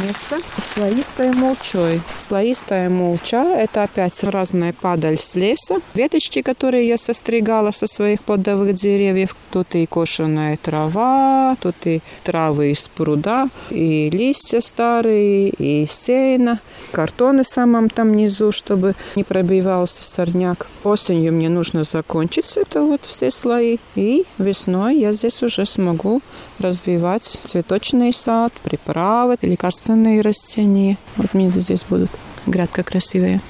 место 0.05 0.38
слоистой 0.75 1.33
мулчой. 1.33 2.00
Слоистая 2.19 2.90
мулча– 2.90 3.45
это 3.59 3.85
опять 3.85 4.23
разная 4.25 4.73
падаль 4.73 5.19
с 5.19 5.35
леса. 5.35 5.76
Веточки, 5.95 6.43
которые 6.43 6.88
я 6.88 6.99
состригала 6.99 7.71
со 7.71 7.87
своих 7.87 8.23
плодовых 8.23 8.75
деревьев. 8.75 9.37
Тут 9.52 9.75
и 9.75 9.87
кошеная 9.87 10.57
трава, 10.57 11.57
тут 11.61 11.76
и 11.85 12.00
травы 12.25 12.73
из 12.73 12.88
пруда, 12.95 13.49
и 13.71 14.11
листья 14.11 14.61
старые, 14.61 15.50
и 15.50 15.87
сено. 15.87 16.61
Картоны 16.92 17.45
самом 17.45 17.88
там 17.90 18.14
низу, 18.14 18.52
чтобы 18.52 18.95
не 19.16 19.25
пробивался 19.25 20.02
сорняк. 20.02 20.66
Осенью 20.85 21.33
мне 21.33 21.49
нужно 21.49 21.85
закончить 21.85 22.57
это 22.57 22.83
вот 22.83 23.02
все 23.07 23.30
слои. 23.30 23.78
И 23.95 24.25
весной 24.38 24.97
я 24.97 25.12
здесь 25.12 25.42
уже 25.42 25.66
смогу 25.66 26.21
развивать 26.59 27.40
цветочный 27.45 28.12
сад, 28.12 28.52
приправы, 28.62 29.37
лекарственные 29.42 30.21
растения. 30.21 30.99
Вот 31.16 31.35
мне 31.35 31.50
здесь 31.50 31.85
будут. 31.85 32.11
Грядка 32.47 32.83
красивая. 32.83 33.40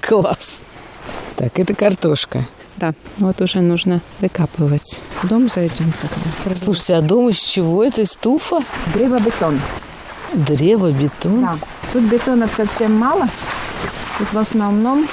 Класс. 0.00 0.62
Так, 1.36 1.58
это 1.58 1.74
картошка. 1.74 2.46
Да, 2.80 2.94
вот 3.18 3.38
уже 3.42 3.60
нужно 3.60 4.00
выкапывать. 4.22 4.98
В 5.22 5.28
дом 5.28 5.50
зайдем 5.50 5.92
тогда. 6.44 6.56
Слушайте, 6.58 6.94
а 6.94 7.02
дом 7.02 7.28
из 7.28 7.38
чего? 7.38 7.84
Это 7.84 8.00
из 8.00 8.16
туфа? 8.16 8.62
Древобетон. 8.94 9.60
Древо, 10.32 10.90
бетон. 10.90 11.42
Да. 11.42 11.58
Тут 11.92 12.04
бетонов 12.04 12.50
совсем 12.56 12.94
мало. 12.96 13.28
Тут 14.16 14.32
в 14.32 14.38
основном 14.38 15.06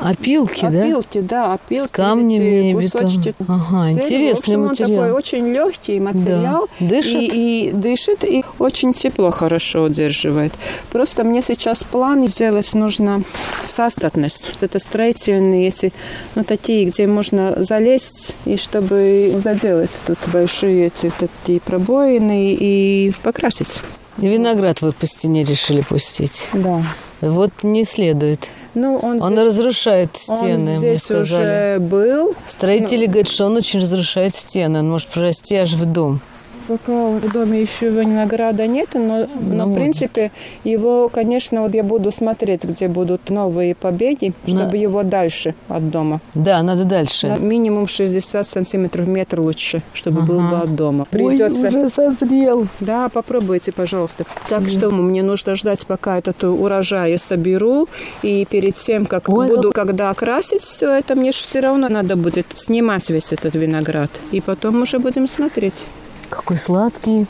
Опилки, 0.00 0.62
да? 0.62 0.68
опилки, 0.68 1.20
да, 1.20 1.52
опилки. 1.54 1.86
С 1.86 1.90
камнями 1.90 2.70
эти 2.72 2.90
кусочки 2.90 3.34
Ага, 3.46 3.88
дерева. 3.88 4.00
интересный 4.00 4.56
В 4.56 4.62
общем, 4.62 4.62
он 4.62 4.68
такой 4.74 4.94
материал. 4.96 5.16
очень 5.16 5.52
легкий 5.52 6.00
материал. 6.00 6.68
Да. 6.80 6.86
Дышит? 6.86 7.14
И, 7.14 7.68
и 7.68 7.70
дышит, 7.72 8.24
и 8.24 8.44
очень 8.58 8.94
тепло 8.94 9.30
хорошо 9.30 9.84
удерживает. 9.84 10.52
Просто 10.90 11.22
мне 11.24 11.42
сейчас 11.42 11.84
план 11.84 12.26
сделать 12.26 12.72
нужно 12.74 13.22
састатность. 13.68 14.50
Это 14.60 14.78
строительные 14.78 15.68
эти, 15.68 15.92
ну, 16.34 16.44
такие, 16.44 16.86
где 16.86 17.06
можно 17.06 17.62
залезть, 17.62 18.34
и 18.46 18.56
чтобы 18.56 19.32
заделать 19.42 19.92
тут 20.06 20.18
большие 20.32 20.86
эти 20.86 21.12
такие 21.18 21.60
пробоины 21.60 22.56
и 22.58 23.12
покрасить. 23.22 23.80
И 24.18 24.26
виноград 24.26 24.80
вы 24.82 24.92
по 24.92 25.06
стене 25.06 25.44
решили 25.44 25.82
пустить. 25.82 26.48
Да. 26.52 26.82
Вот 27.20 27.50
не 27.62 27.84
следует. 27.84 28.48
Ну, 28.74 28.96
он, 28.96 29.20
Он 29.20 29.32
здесь, 29.34 29.46
разрушает 29.46 30.10
он 30.28 30.38
стены, 30.38 30.58
мне 30.58 30.78
здесь 30.78 31.02
сказали. 31.02 31.76
уже 31.78 31.78
был. 31.80 32.34
Строители 32.46 33.06
говорят, 33.06 33.28
что 33.28 33.46
он 33.46 33.56
очень 33.56 33.80
разрушает 33.80 34.34
стены. 34.34 34.78
Он 34.80 34.90
может 34.90 35.08
прорасти 35.08 35.56
аж 35.56 35.72
в 35.72 35.84
дом. 35.86 36.20
Пока 36.68 37.10
в 37.10 37.32
доме 37.32 37.62
еще 37.62 37.88
винограда 37.90 38.66
нет, 38.66 38.88
но, 38.94 39.26
но 39.40 39.66
в 39.66 39.74
принципе 39.74 40.30
его, 40.64 41.08
конечно, 41.08 41.62
вот 41.62 41.74
я 41.74 41.82
буду 41.82 42.12
смотреть, 42.12 42.64
где 42.64 42.88
будут 42.88 43.30
новые 43.30 43.74
побеги, 43.74 44.32
На- 44.46 44.62
чтобы 44.62 44.76
его 44.76 45.02
дальше 45.02 45.54
от 45.68 45.90
дома. 45.90 46.20
Да, 46.34 46.62
надо 46.62 46.84
дальше. 46.84 47.28
На 47.28 47.36
минимум 47.36 47.88
60 47.88 48.46
сантиметров 48.46 49.06
метр 49.06 49.40
лучше, 49.40 49.82
чтобы 49.92 50.22
был 50.22 50.40
бы 50.40 50.56
от 50.58 50.74
дома. 50.74 51.06
Придется. 51.10 51.68
Ой, 51.68 51.68
уже 51.68 51.88
созрел. 51.88 52.66
Да, 52.80 53.08
попробуйте, 53.08 53.72
пожалуйста. 53.72 54.24
Так 54.48 54.68
что 54.68 54.90
мне 54.90 55.22
нужно 55.22 55.56
ждать, 55.56 55.86
пока 55.86 56.18
этот 56.18 56.44
урожай 56.44 57.12
я 57.12 57.18
соберу. 57.18 57.88
И 58.22 58.46
перед 58.48 58.76
тем, 58.76 59.06
как 59.06 59.28
Ой, 59.28 59.48
буду, 59.48 59.72
когда 59.72 60.10
окрасить 60.10 60.62
все 60.62 60.90
это, 60.90 61.14
мне 61.14 61.32
же 61.32 61.38
все 61.38 61.60
равно 61.60 61.88
надо 61.88 62.16
будет 62.16 62.46
снимать 62.54 63.08
весь 63.10 63.32
этот 63.32 63.54
виноград. 63.54 64.10
И 64.32 64.40
потом 64.40 64.82
уже 64.82 64.98
будем 64.98 65.26
смотреть. 65.26 65.86
Какой 66.30 66.56
сладкий. 66.56 67.26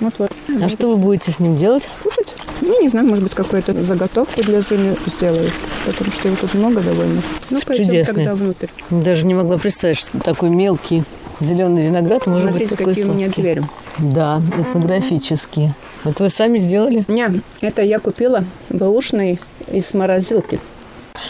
Вот 0.00 0.14
вот. 0.18 0.30
А 0.62 0.68
что 0.68 0.90
вы 0.90 0.96
будете 0.96 1.32
с 1.32 1.40
ним 1.40 1.56
делать? 1.56 1.88
Кушать? 2.04 2.36
Ну, 2.60 2.80
не 2.80 2.88
знаю, 2.88 3.06
может 3.06 3.24
быть, 3.24 3.34
какую-то 3.34 3.82
заготовку 3.82 4.42
для 4.44 4.60
зимы 4.60 4.96
сделаю. 5.06 5.50
Потому 5.86 6.12
что 6.12 6.28
его 6.28 6.36
тут 6.40 6.54
много 6.54 6.80
довольно. 6.80 7.20
Ну, 7.50 7.60
Чудесный. 7.60 8.04
тогда 8.04 8.34
внутрь. 8.34 8.68
Даже 8.90 9.26
не 9.26 9.34
могла 9.34 9.58
представить, 9.58 9.96
что 9.98 10.18
такой 10.20 10.50
мелкий 10.50 11.02
зеленый 11.40 11.84
виноград 11.86 12.26
может 12.26 12.50
Смотрите, 12.50 12.70
быть 12.70 12.78
такой 12.78 12.94
какие 12.94 13.08
у 13.08 13.14
меня 13.14 13.26
сладкий. 13.26 13.42
двери. 13.42 13.64
Да, 13.98 14.42
этнографические. 14.56 15.74
Это 16.04 16.22
вы 16.24 16.30
сами 16.30 16.58
сделали? 16.58 17.04
Не, 17.08 17.42
это 17.60 17.82
я 17.82 17.98
купила 17.98 18.44
бэушные 18.70 19.40
из 19.68 19.94
морозилки. 19.94 20.60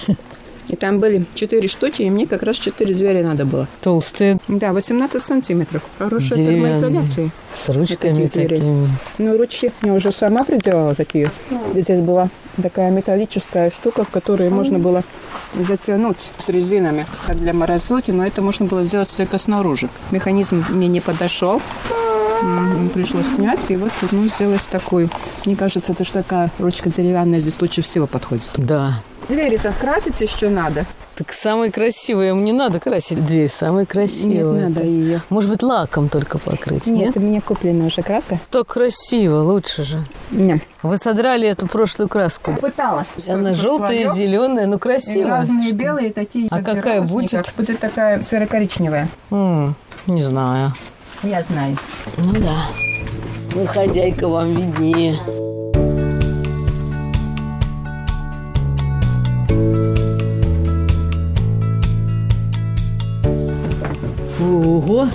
И 0.68 0.76
там 0.76 0.98
были 0.98 1.25
четыре 1.34 1.68
штуки, 1.68 2.02
и 2.02 2.10
мне 2.10 2.26
как 2.26 2.42
раз 2.42 2.56
четыре 2.56 2.94
звери 2.94 3.22
надо 3.22 3.44
было. 3.44 3.66
Толстые, 3.80 4.38
Да, 4.48 4.72
18 4.72 5.22
сантиметров. 5.22 5.82
Хорошая 5.98 6.38
термоизоляция. 6.38 7.30
с 7.64 7.68
ручками 7.68 8.26
такие 8.26 8.48
такими. 8.48 8.88
Ну, 9.18 9.37
ручки 9.38 9.72
я 9.82 9.94
уже 9.94 10.12
сама 10.12 10.44
приделала 10.44 10.94
такие. 10.94 11.30
Здесь 11.75 12.00
была 12.00 12.28
такая 12.62 12.90
металлическая 12.90 13.70
штука, 13.70 14.04
в 14.04 14.08
которой 14.10 14.50
можно 14.50 14.78
было 14.78 15.02
затянуть 15.54 16.30
с 16.38 16.48
резинами, 16.48 17.06
как 17.26 17.38
для 17.38 17.52
морозилки, 17.52 18.10
но 18.10 18.26
это 18.26 18.42
можно 18.42 18.66
было 18.66 18.84
сделать 18.84 19.08
только 19.16 19.38
снаружи. 19.38 19.88
Механизм 20.10 20.64
мне 20.70 20.88
не 20.88 21.00
подошел. 21.00 21.62
Пришлось 22.94 23.26
снять, 23.34 23.70
и 23.70 23.76
вот 23.76 23.90
ну, 24.12 24.28
сделать 24.28 24.66
такую. 24.70 25.10
Мне 25.44 25.56
кажется, 25.56 25.92
это 25.92 26.04
же 26.04 26.12
такая 26.12 26.50
ручка 26.58 26.88
деревянная 26.88 27.40
здесь 27.40 27.60
лучше 27.60 27.82
всего 27.82 28.06
подходит. 28.06 28.50
Да. 28.56 29.02
Двери-то 29.28 29.73
красить 29.78 30.20
еще 30.20 30.49
надо. 30.49 30.85
Так 31.16 31.32
самые 31.32 31.73
красивые. 31.73 32.32
Мне 32.32 32.52
надо 32.52 32.78
красить 32.78 33.26
дверь, 33.26 33.49
самые 33.49 33.87
красивые. 33.87 34.66
Нет, 34.68 34.68
надо 34.76 34.82
ее. 34.85 35.20
Может 35.30 35.50
быть, 35.50 35.62
лаком 35.62 36.08
только 36.08 36.38
покрыть, 36.38 36.87
нет? 36.87 37.06
Нет, 37.08 37.16
у 37.16 37.20
меня 37.20 37.40
куплена 37.40 37.87
уже 37.87 38.02
краска. 38.02 38.38
Так 38.50 38.68
красиво, 38.68 39.38
лучше 39.42 39.82
же. 39.82 40.04
Нет. 40.30 40.62
Вы 40.82 40.97
содрали 40.97 41.49
эту 41.49 41.66
прошлую 41.66 42.08
краску. 42.08 42.54
Пыталась. 42.54 43.08
Она 43.28 43.52
желтая, 43.54 44.12
зеленая, 44.12 44.66
ну 44.66 44.76
И 44.76 44.78
красиво. 44.78 45.28
разные 45.28 45.73
белые 45.73 46.12
такие. 46.12 46.47
А 46.52 46.62
какая 46.62 47.02
будет? 47.02 47.32
никак. 47.32 47.47
Будет 47.56 47.80
такая 47.80 48.23
серо-коричневая. 48.23 49.08
М, 49.32 49.75
не 50.06 50.23
знаю. 50.23 50.73
Я 51.25 51.42
знаю. 51.42 51.76
Ну 52.16 52.32
да. 52.35 52.62
Вы 53.54 53.66
хозяйка, 53.66 54.28
вам 54.28 54.52
виднее. 54.52 55.18
Ого, 64.78 65.08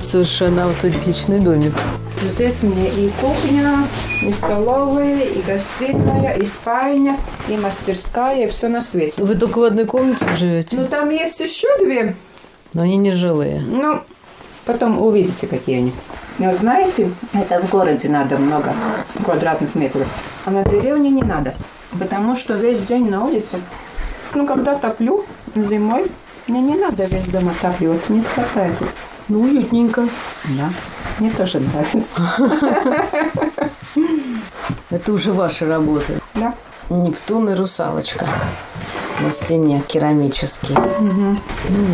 совершенно 0.00 0.64
аутентичный 0.64 1.40
домик. 1.40 1.74
Здесь 2.22 2.62
мне 2.62 2.88
и 2.88 3.12
кухня, 3.20 3.76
и 4.22 4.32
столовая, 4.32 5.24
и 5.24 5.42
гостиная, 5.42 6.36
и 6.38 6.46
спальня, 6.46 7.18
и 7.46 7.58
мастерская, 7.58 8.46
и 8.46 8.50
все 8.50 8.68
на 8.68 8.80
свете. 8.80 9.22
Вы 9.22 9.34
только 9.34 9.58
в 9.58 9.64
одной 9.64 9.84
комнате 9.84 10.24
живете, 10.38 10.78
Ну, 10.78 10.86
там 10.86 11.10
есть 11.10 11.38
еще 11.38 11.68
две. 11.84 12.14
но 12.72 12.82
они 12.84 12.96
не 12.96 13.12
жилые. 13.12 13.60
Ну, 13.60 14.00
потом 14.64 14.98
увидите, 15.02 15.46
какие 15.46 15.76
они. 15.80 15.92
Но 16.38 16.54
знаете, 16.54 17.10
это 17.34 17.60
в 17.60 17.68
городе 17.68 18.08
надо 18.08 18.38
много 18.38 18.72
квадратных 19.22 19.74
метров. 19.74 20.06
А 20.46 20.50
на 20.50 20.64
деревне 20.64 21.10
не 21.10 21.22
надо. 21.22 21.52
Потому 21.98 22.36
что 22.36 22.54
весь 22.54 22.80
день 22.84 23.10
на 23.10 23.26
улице. 23.26 23.58
Ну, 24.32 24.46
когда 24.46 24.76
топлю 24.76 25.26
зимой, 25.54 26.06
мне 26.46 26.60
не 26.60 26.74
надо 26.74 27.04
весь 27.04 27.26
дом 27.26 27.48
отапливать. 27.48 28.08
Мне 28.08 28.22
хватает. 28.22 28.76
Ну, 29.28 29.42
уютненько. 29.42 30.08
Да. 30.44 30.70
Мне 31.18 31.30
тоже 31.30 31.60
нравится. 31.60 32.20
Это 34.90 35.12
уже 35.12 35.32
ваши 35.32 35.66
работы. 35.66 36.20
Да. 36.34 36.54
Нептун 36.88 37.50
и 37.50 37.54
русалочка 37.54 38.26
на 39.22 39.30
стене 39.30 39.82
керамические. 39.86 40.76
Ну 40.98 41.36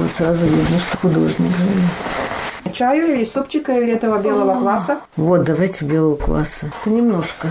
вот 0.01 0.11
сразу 0.11 0.47
видно, 0.47 0.79
что 0.79 0.99
художник. 0.99 1.51
Чаю 2.73 3.15
или 3.15 3.25
супчика, 3.25 3.73
или 3.73 3.93
этого 3.93 4.19
белого 4.19 4.61
кваса. 4.61 5.01
Вот, 5.17 5.45
давайте 5.45 5.85
белого 5.85 6.17
кваса. 6.17 6.71
Немножко. 6.85 7.49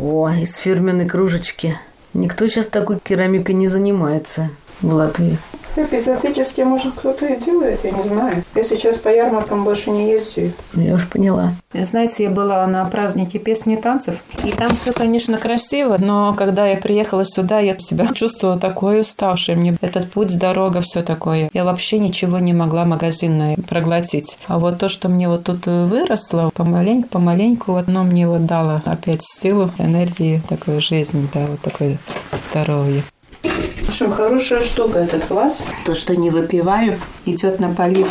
О, 0.00 0.30
из 0.30 0.56
фирменной 0.56 1.06
кружечки. 1.06 1.78
Никто 2.12 2.46
сейчас 2.48 2.66
такой 2.66 2.98
керамикой 2.98 3.54
не 3.54 3.68
занимается 3.68 4.50
в 4.84 4.94
Латвии. 4.94 5.38
Эпизодически, 5.76 6.60
может, 6.60 6.94
кто-то 6.94 7.26
и 7.26 7.36
делает, 7.36 7.80
я 7.82 7.90
не 7.90 8.04
знаю. 8.04 8.44
Я 8.54 8.62
сейчас 8.62 8.98
по 8.98 9.08
ярмаркам 9.08 9.64
больше 9.64 9.90
не 9.90 10.12
езжу. 10.12 10.52
Ну, 10.72 10.82
я 10.82 10.94
уж 10.94 11.08
поняла. 11.08 11.54
Знаете, 11.72 12.24
я 12.24 12.30
была 12.30 12.64
на 12.68 12.84
празднике 12.84 13.40
песни 13.40 13.74
и 13.74 13.76
танцев, 13.76 14.18
и 14.44 14.52
там 14.52 14.76
все, 14.76 14.92
конечно, 14.92 15.36
красиво, 15.36 15.96
но 15.98 16.32
когда 16.34 16.68
я 16.68 16.76
приехала 16.76 17.24
сюда, 17.24 17.58
я 17.58 17.76
себя 17.78 18.06
чувствовала 18.14 18.56
такой 18.56 19.00
уставшей. 19.00 19.56
Мне 19.56 19.76
этот 19.80 20.12
путь, 20.12 20.38
дорога, 20.38 20.80
все 20.80 21.02
такое. 21.02 21.50
Я 21.52 21.64
вообще 21.64 21.98
ничего 21.98 22.38
не 22.38 22.52
могла 22.52 22.84
магазинное 22.84 23.56
проглотить. 23.68 24.38
А 24.46 24.60
вот 24.60 24.78
то, 24.78 24.88
что 24.88 25.08
мне 25.08 25.28
вот 25.28 25.42
тут 25.42 25.66
выросло, 25.66 26.52
помаленьку, 26.54 27.08
помаленьку, 27.08 27.72
вот 27.72 27.88
оно 27.88 28.04
мне 28.04 28.28
вот 28.28 28.46
дало 28.46 28.80
опять 28.84 29.24
силу, 29.24 29.72
энергию, 29.78 30.40
такой 30.48 30.80
жизни, 30.80 31.26
да, 31.34 31.46
вот 31.46 31.60
такое 31.60 31.98
здоровье. 32.32 33.02
В 33.44 33.88
общем, 33.88 34.10
хорошая 34.10 34.62
штука 34.62 35.00
этот 35.00 35.24
квас. 35.26 35.62
То, 35.86 35.94
что 35.94 36.16
не 36.16 36.30
выпиваю, 36.30 36.96
идет 37.26 37.60
на 37.60 37.72
полив. 37.72 38.08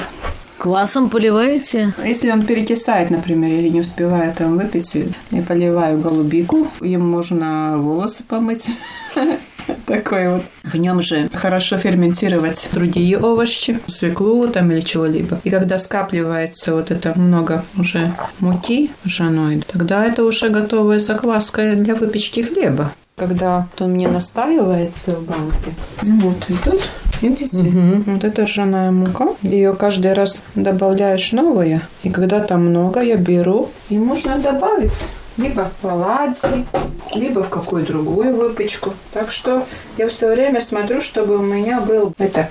Квасом 0.58 1.10
поливаете? 1.10 1.94
Если 2.06 2.32
он 2.32 2.44
перекисает, 2.44 3.10
например, 3.10 3.52
или 3.52 3.68
не 3.68 3.82
успеваю 3.82 4.34
там 4.34 4.58
выпить, 4.58 4.96
я 5.32 5.42
поливаю 5.42 6.00
голубику. 6.00 6.68
Им 6.80 7.10
можно 7.10 7.78
волосы 7.78 8.24
помыть. 8.24 8.70
Такой 9.86 10.30
вот. 10.30 10.44
В 10.64 10.76
нем 10.76 11.02
же 11.02 11.30
хорошо 11.34 11.78
ферментировать 11.78 12.70
другие 12.72 13.18
овощи, 13.18 13.80
свеклу 13.88 14.48
там 14.48 14.72
или 14.72 14.82
чего-либо. 14.82 15.40
И 15.44 15.50
когда 15.50 15.78
скапливается 15.80 16.74
вот 16.74 16.92
это 16.92 17.18
много 17.18 17.64
уже 17.78 18.14
муки 18.40 18.92
ржаной, 19.06 19.62
тогда 19.70 20.06
это 20.06 20.24
уже 20.24 20.50
готовая 20.50 21.00
закваска 21.00 21.76
для 21.76 21.96
выпечки 21.96 22.42
хлеба. 22.42 22.92
Когда 23.16 23.68
он 23.80 23.92
мне 23.92 24.08
настаивается 24.08 25.16
в 25.16 25.24
банке, 25.24 25.74
ну 26.02 26.20
вот 26.20 26.50
и 26.50 26.54
тут 26.54 26.82
Видите? 27.22 27.72
Вот 28.06 28.24
это 28.26 28.44
ржаная 28.44 28.92
мука. 28.92 29.30
Ее 29.44 29.74
каждый 29.76 30.12
раз 30.12 30.44
добавляешь 30.56 31.32
новое. 31.32 31.82
И 32.04 32.10
когда 32.10 32.42
там 32.42 32.66
много, 32.66 33.00
я 33.00 33.16
беру. 33.16 33.70
И 33.88 33.98
можно 33.98 34.38
добавить 34.40 34.92
либо 35.38 35.72
в 35.82 35.88
оладьи, 35.88 36.66
либо 37.14 37.44
в 37.44 37.50
какую 37.50 37.86
другую 37.86 38.36
выпечку. 38.36 38.94
Так 39.14 39.32
что 39.32 39.66
я 39.98 40.10
все 40.10 40.34
время 40.34 40.60
смотрю, 40.60 41.02
чтобы 41.02 41.38
у 41.38 41.42
меня 41.42 41.80
был 41.80 42.14
это 42.18 42.50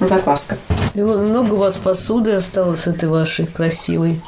закваска. 0.00 0.58
И 0.94 1.00
много 1.00 1.54
у 1.54 1.58
вас 1.58 1.74
посуды 1.74 2.32
осталось 2.32 2.88
этой 2.88 3.08
вашей 3.08 3.46
красивой, 3.46 4.20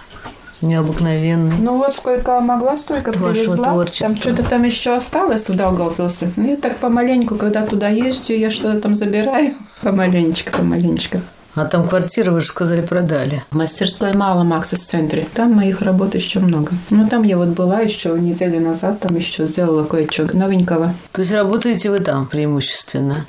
необыкновенной. 0.63 1.57
Ну 1.59 1.77
вот 1.77 1.95
сколько 1.95 2.41
могла, 2.41 2.77
столько 2.77 3.13
Вашего 3.13 3.33
привезла. 3.33 3.65
творчества. 3.65 4.07
Там 4.09 4.17
что-то 4.17 4.43
там 4.43 4.63
еще 4.65 4.95
осталось 4.95 5.49
в 5.49 5.55
Даугавпилсе. 5.55 6.33
Ну, 6.37 6.51
я 6.51 6.57
так 6.57 6.77
помаленьку, 6.77 7.37
когда 7.37 7.67
туда 7.67 7.89
езжу, 7.89 8.33
я 8.33 8.51
что-то 8.51 8.81
там 8.81 8.95
забираю. 8.95 9.55
Помаленечко, 9.83 10.53
помаленечко. 10.53 11.21
А 11.57 11.65
там 11.65 11.89
квартиру, 11.89 12.33
вы 12.33 12.41
же 12.41 12.47
сказали, 12.47 12.81
продали. 12.81 13.43
Мастерской 13.51 14.13
мало 14.13 14.45
Макса 14.45 14.77
в 14.77 14.81
центре. 14.81 15.27
Там 15.35 15.53
моих 15.53 15.83
работ 15.83 16.15
еще 16.15 16.39
много. 16.39 16.71
Ну, 16.91 17.09
там 17.09 17.25
я 17.25 17.37
вот 17.37 17.49
была 17.49 17.81
еще 17.81 18.11
неделю 18.11 18.61
назад, 18.61 19.01
там 19.01 19.17
еще 19.17 19.47
сделала 19.47 19.83
кое-что 19.85 20.37
новенького. 20.37 20.95
То 21.13 21.23
есть 21.23 21.33
работаете 21.33 21.91
вы 21.91 21.99
там 21.99 22.27
преимущественно? 22.27 23.27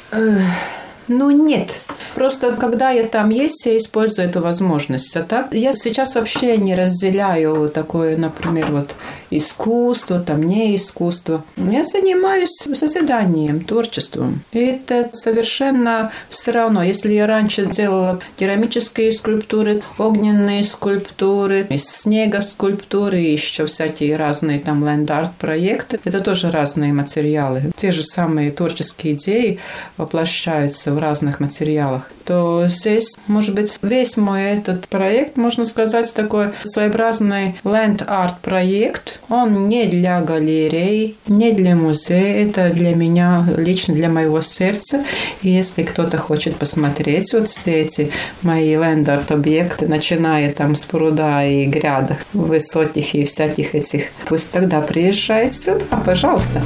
Ну, 1.11 1.29
нет. 1.29 1.79
Просто 2.15 2.53
когда 2.53 2.89
я 2.91 3.05
там 3.05 3.29
есть, 3.29 3.65
я 3.65 3.77
использую 3.77 4.27
эту 4.27 4.41
возможность. 4.41 5.15
А 5.15 5.23
так 5.23 5.53
я 5.53 5.73
сейчас 5.73 6.15
вообще 6.15 6.57
не 6.57 6.75
разделяю 6.75 7.69
такое, 7.69 8.17
например, 8.17 8.67
вот 8.69 8.95
искусство, 9.29 10.19
там 10.19 10.43
не 10.43 10.75
искусство. 10.75 11.43
Я 11.57 11.83
занимаюсь 11.83 12.57
созиданием, 12.75 13.61
творчеством. 13.61 14.41
И 14.51 14.59
это 14.59 15.09
совершенно 15.13 16.11
все 16.29 16.51
равно. 16.51 16.83
Если 16.83 17.13
я 17.13 17.27
раньше 17.27 17.65
делала 17.65 18.19
керамические 18.37 19.11
скульптуры, 19.11 19.81
огненные 19.97 20.63
скульптуры, 20.63 21.65
из 21.69 21.85
снега 21.85 22.41
скульптуры, 22.41 23.17
еще 23.17 23.65
всякие 23.65 24.15
разные 24.15 24.59
там 24.59 24.85
ленд-арт 24.85 25.33
проекты, 25.37 25.99
это 26.03 26.19
тоже 26.19 26.51
разные 26.51 26.93
материалы. 26.93 27.71
Те 27.75 27.91
же 27.91 28.03
самые 28.03 28.51
творческие 28.51 29.13
идеи 29.13 29.59
воплощаются 29.97 30.91
в 30.91 30.99
разных 31.01 31.39
материалах 31.39 32.09
то 32.31 32.65
здесь, 32.67 33.17
может 33.27 33.55
быть, 33.55 33.77
весь 33.81 34.15
мой 34.15 34.43
этот 34.43 34.87
проект, 34.87 35.35
можно 35.35 35.65
сказать, 35.65 36.13
такой 36.13 36.51
своеобразный 36.63 37.55
ленд-арт 37.65 38.39
проект. 38.39 39.19
Он 39.27 39.67
не 39.67 39.85
для 39.85 40.21
галерей, 40.21 41.17
не 41.27 41.51
для 41.51 41.75
музея, 41.75 42.47
это 42.47 42.69
для 42.69 42.95
меня, 42.95 43.45
лично 43.57 43.93
для 43.93 44.07
моего 44.07 44.39
сердца. 44.39 45.03
И 45.41 45.49
если 45.49 45.83
кто-то 45.83 46.17
хочет 46.17 46.55
посмотреть 46.55 47.33
вот 47.33 47.49
все 47.49 47.81
эти 47.81 48.11
мои 48.43 48.75
ленд-арт 48.75 49.31
объекты, 49.31 49.87
начиная 49.87 50.53
там 50.53 50.75
с 50.75 50.85
пруда 50.85 51.45
и 51.45 51.65
грядок 51.65 52.19
высоких 52.33 53.13
и 53.13 53.25
всяких 53.25 53.75
этих, 53.75 54.05
пусть 54.27 54.53
тогда 54.53 54.81
приезжает 54.81 55.51
сюда, 55.51 55.97
пожалуйста. 56.05 56.61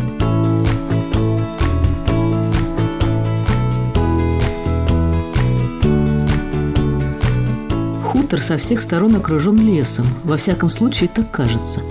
Хутор 8.26 8.42
со 8.42 8.58
всех 8.58 8.82
сторон 8.82 9.16
окружен 9.16 9.56
лесом. 9.56 10.08
Во 10.24 10.38
всяком 10.38 10.72
случае, 10.72 11.12
так 11.14 11.30
кажется. 11.30 11.82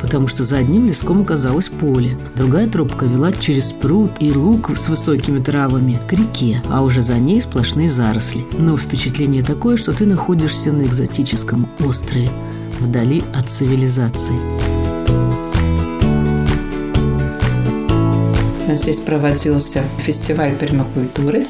Потому 0.00 0.26
что 0.26 0.42
за 0.42 0.56
одним 0.56 0.86
леском 0.86 1.22
оказалось 1.22 1.68
поле. 1.68 2.18
Другая 2.34 2.68
тропка 2.68 3.04
вела 3.04 3.30
через 3.30 3.72
пруд 3.72 4.10
и 4.18 4.32
луг 4.32 4.76
с 4.76 4.88
высокими 4.88 5.38
травами 5.38 6.00
к 6.08 6.12
реке, 6.12 6.60
а 6.68 6.82
уже 6.82 7.00
за 7.00 7.14
ней 7.18 7.40
сплошные 7.40 7.88
заросли. 7.88 8.44
Но 8.58 8.76
впечатление 8.76 9.44
такое, 9.44 9.76
что 9.76 9.92
ты 9.92 10.04
находишься 10.04 10.72
на 10.72 10.82
экзотическом 10.82 11.68
острове, 11.86 12.28
вдали 12.80 13.22
от 13.32 13.48
цивилизации. 13.48 14.34
Здесь 18.68 18.98
проводился 18.98 19.84
фестиваль 19.98 20.56
пермакультуры 20.56 21.46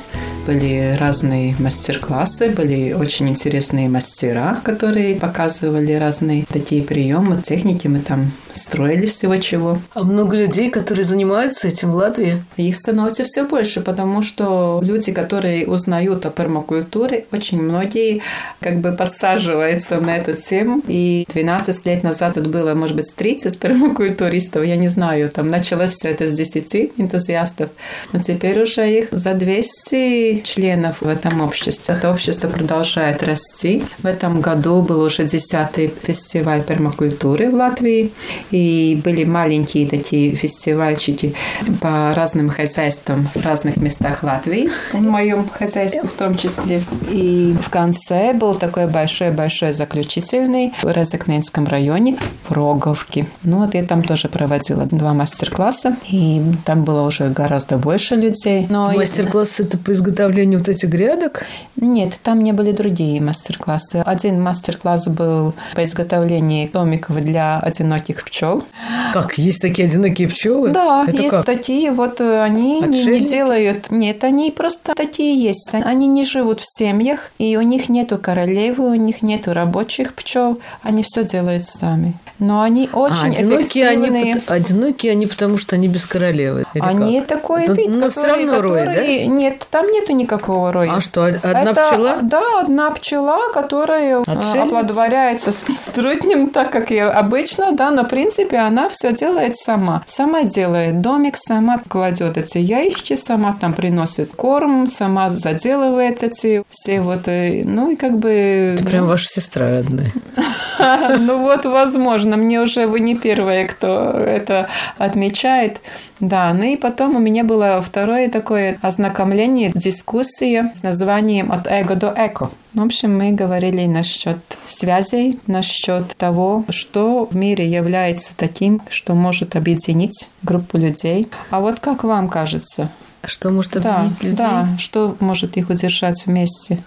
были 0.46 0.96
разные 0.98 1.54
мастер-классы, 1.58 2.48
были 2.50 2.92
очень 2.92 3.28
интересные 3.28 3.88
мастера, 3.88 4.60
которые 4.64 5.16
показывали 5.16 5.92
разные 5.94 6.44
такие 6.52 6.82
приемы, 6.82 7.40
техники. 7.42 7.86
Мы 7.86 8.00
там 8.00 8.30
строили 8.52 9.06
всего 9.06 9.36
чего. 9.36 9.78
А 9.94 10.02
много 10.02 10.36
людей, 10.36 10.70
которые 10.70 11.04
занимаются 11.04 11.68
этим 11.68 11.92
в 11.92 11.96
Латвии? 11.96 12.44
Их 12.56 12.76
становится 12.76 13.24
все 13.24 13.44
больше, 13.44 13.80
потому 13.80 14.22
что 14.22 14.80
люди, 14.82 15.12
которые 15.12 15.66
узнают 15.66 16.26
о 16.26 16.30
пермакультуре, 16.30 17.26
очень 17.32 17.62
многие 17.62 18.22
как 18.60 18.80
бы 18.80 18.92
подсаживаются 18.92 20.00
на 20.00 20.16
эту 20.16 20.34
тему. 20.34 20.82
И 20.88 21.26
12 21.32 21.86
лет 21.86 22.02
назад 22.02 22.36
это 22.36 22.48
было, 22.48 22.74
может 22.74 22.96
быть, 22.96 23.12
30 23.14 23.58
пермакультуристов, 23.58 24.64
я 24.64 24.76
не 24.76 24.88
знаю, 24.88 25.30
там 25.30 25.48
началось 25.48 25.92
все 25.92 26.10
это 26.10 26.26
с 26.26 26.32
10 26.32 26.92
энтузиастов, 26.96 27.70
но 28.12 28.20
теперь 28.20 28.60
уже 28.60 28.90
их 28.90 29.08
за 29.10 29.34
200 29.34 30.33
членов 30.42 31.00
в 31.00 31.08
этом 31.08 31.40
обществе. 31.40 31.94
Это 31.94 32.10
общество 32.10 32.48
продолжает 32.48 33.22
расти. 33.22 33.82
В 33.98 34.06
этом 34.06 34.40
году 34.40 34.82
был 34.82 35.02
уже 35.02 35.24
10-й 35.24 35.92
фестиваль 36.02 36.62
пермакультуры 36.62 37.50
в 37.50 37.54
Латвии, 37.54 38.12
и 38.50 39.00
были 39.04 39.24
маленькие 39.24 39.88
такие 39.88 40.34
фестивальчики 40.34 41.34
по 41.80 42.14
разным 42.14 42.48
хозяйствам 42.48 43.28
в 43.34 43.44
разных 43.44 43.76
местах 43.76 44.22
Латвии, 44.22 44.70
в 44.92 45.00
моем 45.00 45.48
хозяйстве 45.48 46.08
в 46.08 46.12
том 46.12 46.36
числе. 46.36 46.82
И 47.10 47.56
в 47.60 47.70
конце 47.70 48.34
был 48.34 48.54
такой 48.54 48.86
большой-большой 48.86 49.72
заключительный 49.72 50.72
в 50.82 50.90
Резакненском 50.90 51.66
районе 51.66 52.16
в 52.48 52.52
Роговке. 52.52 53.26
Ну 53.42 53.58
вот 53.58 53.74
я 53.74 53.84
там 53.84 54.02
тоже 54.02 54.28
проводила 54.28 54.86
два 54.86 55.12
мастер-класса, 55.14 55.96
и 56.10 56.42
там 56.64 56.84
было 56.84 57.06
уже 57.06 57.28
гораздо 57.28 57.76
больше 57.76 58.16
людей. 58.16 58.66
Но 58.68 58.92
Мастер-класс 58.92 59.60
это 59.60 59.78
по 59.78 59.92
изготовлению 59.92 60.23
вот 60.28 60.68
этих 60.68 60.88
грядок? 60.88 61.44
Нет, 61.76 62.18
там 62.22 62.42
не 62.42 62.52
были 62.52 62.72
другие 62.72 63.20
мастер-классы. 63.20 64.02
Один 64.04 64.40
мастер-класс 64.42 65.06
был 65.08 65.54
по 65.74 65.84
изготовлению 65.84 66.70
домиков 66.70 67.16
для 67.16 67.58
одиноких 67.60 68.24
пчел. 68.24 68.64
Как, 69.12 69.38
есть 69.38 69.60
такие 69.60 69.88
одинокие 69.88 70.28
пчелы? 70.28 70.70
Да, 70.70 71.04
это 71.06 71.16
есть 71.16 71.30
как? 71.30 71.44
такие, 71.44 71.90
вот 71.90 72.20
э, 72.20 72.42
они 72.42 72.80
не, 72.80 73.04
не 73.04 73.20
делают... 73.20 73.90
Нет, 73.90 74.24
они 74.24 74.50
просто 74.50 74.94
такие 74.94 75.40
есть. 75.40 75.74
Они 75.74 76.06
не 76.06 76.24
живут 76.24 76.60
в 76.60 76.66
семьях, 76.66 77.30
и 77.38 77.56
у 77.56 77.62
них 77.62 77.88
нету 77.88 78.18
королевы, 78.18 78.90
у 78.90 78.94
них 78.94 79.22
нету 79.22 79.52
рабочих 79.52 80.14
пчел, 80.14 80.58
они 80.82 81.02
все 81.02 81.24
делают 81.24 81.66
сами. 81.66 82.14
Но 82.38 82.62
они 82.62 82.88
а, 82.92 82.98
очень 82.98 83.36
а, 83.36 83.38
одинокие 83.38 83.84
эффективные. 83.84 84.22
Они, 84.22 84.42
одинокие 84.46 85.12
они 85.12 85.26
потому, 85.26 85.58
что 85.58 85.76
они 85.76 85.88
без 85.88 86.04
королевы. 86.04 86.64
они 86.74 87.20
как? 87.20 87.28
такой 87.28 87.66
вид, 87.68 87.88
но 87.88 88.08
который, 88.08 88.10
все 88.10 88.26
равно 88.26 88.60
рой, 88.60 88.84
да? 88.84 89.24
Нет, 89.26 89.66
там 89.70 89.90
нету 89.90 90.12
никакого 90.16 90.72
роя. 90.72 90.94
А 90.96 91.00
что, 91.00 91.24
одна 91.24 91.62
Это, 91.62 91.74
пчела? 91.74 92.18
Да, 92.22 92.60
одна 92.60 92.90
пчела, 92.90 93.52
которая 93.52 94.18
э, 94.18 94.22
Отшельница? 94.22 94.62
оплодотворяется 94.62 95.52
с 95.52 95.64
трутнем, 95.94 96.48
так 96.48 96.70
как 96.70 96.90
и 96.90 96.98
обычно, 96.98 97.72
да, 97.72 97.90
но 97.90 98.04
в 98.04 98.08
принципе 98.08 98.58
она 98.58 98.88
все 98.88 99.12
делает 99.12 99.56
сама. 99.56 100.02
Сама 100.06 100.42
делает 100.44 101.00
домик, 101.00 101.36
сама 101.36 101.80
кладет 101.88 102.36
эти 102.36 102.58
яички, 102.58 103.14
сама 103.16 103.56
там 103.60 103.72
приносит 103.72 104.30
корм, 104.34 104.86
сама 104.86 105.30
заделывает 105.30 106.22
эти 106.22 106.64
все 106.68 107.00
вот, 107.00 107.28
э, 107.28 107.62
ну 107.64 107.90
и 107.90 107.96
как 107.96 108.18
бы... 108.18 108.74
Это 108.74 108.84
прям 108.84 109.06
ваша 109.06 109.26
сестра 109.26 109.78
одна. 109.78 110.04
Ну 111.18 111.38
вот, 111.38 111.64
возможно, 111.66 112.36
мне 112.36 112.60
уже 112.60 112.86
вы 112.86 113.00
не 113.00 113.14
первая, 113.14 113.66
кто 113.66 114.10
это 114.10 114.68
отмечает. 114.98 115.80
Да, 116.28 116.54
ну 116.54 116.64
и 116.64 116.76
потом 116.76 117.16
у 117.16 117.18
меня 117.18 117.44
было 117.44 117.80
второе 117.82 118.30
такое 118.30 118.78
ознакомление, 118.80 119.72
дискуссия 119.74 120.72
с 120.74 120.82
названием 120.82 121.52
«От 121.52 121.66
эго 121.66 121.96
до 121.96 122.14
эко». 122.16 122.50
В 122.72 122.82
общем, 122.82 123.16
мы 123.16 123.32
говорили 123.32 123.84
насчет 123.84 124.38
связей, 124.64 125.38
насчет 125.46 126.16
того, 126.16 126.64
что 126.70 127.26
в 127.30 127.36
мире 127.36 127.70
является 127.70 128.34
таким, 128.36 128.80
что 128.88 129.14
может 129.14 129.54
объединить 129.54 130.28
группу 130.42 130.78
людей. 130.78 131.28
А 131.50 131.60
вот 131.60 131.78
как 131.80 132.04
вам 132.04 132.28
кажется? 132.28 132.90
Что 133.24 133.50
может 133.50 133.76
объединить 133.76 134.18
да, 134.20 134.26
людей? 134.26 134.36
Да, 134.36 134.68
что 134.78 135.16
может 135.20 135.56
их 135.58 135.68
удержать 135.68 136.24
вместе? 136.26 136.78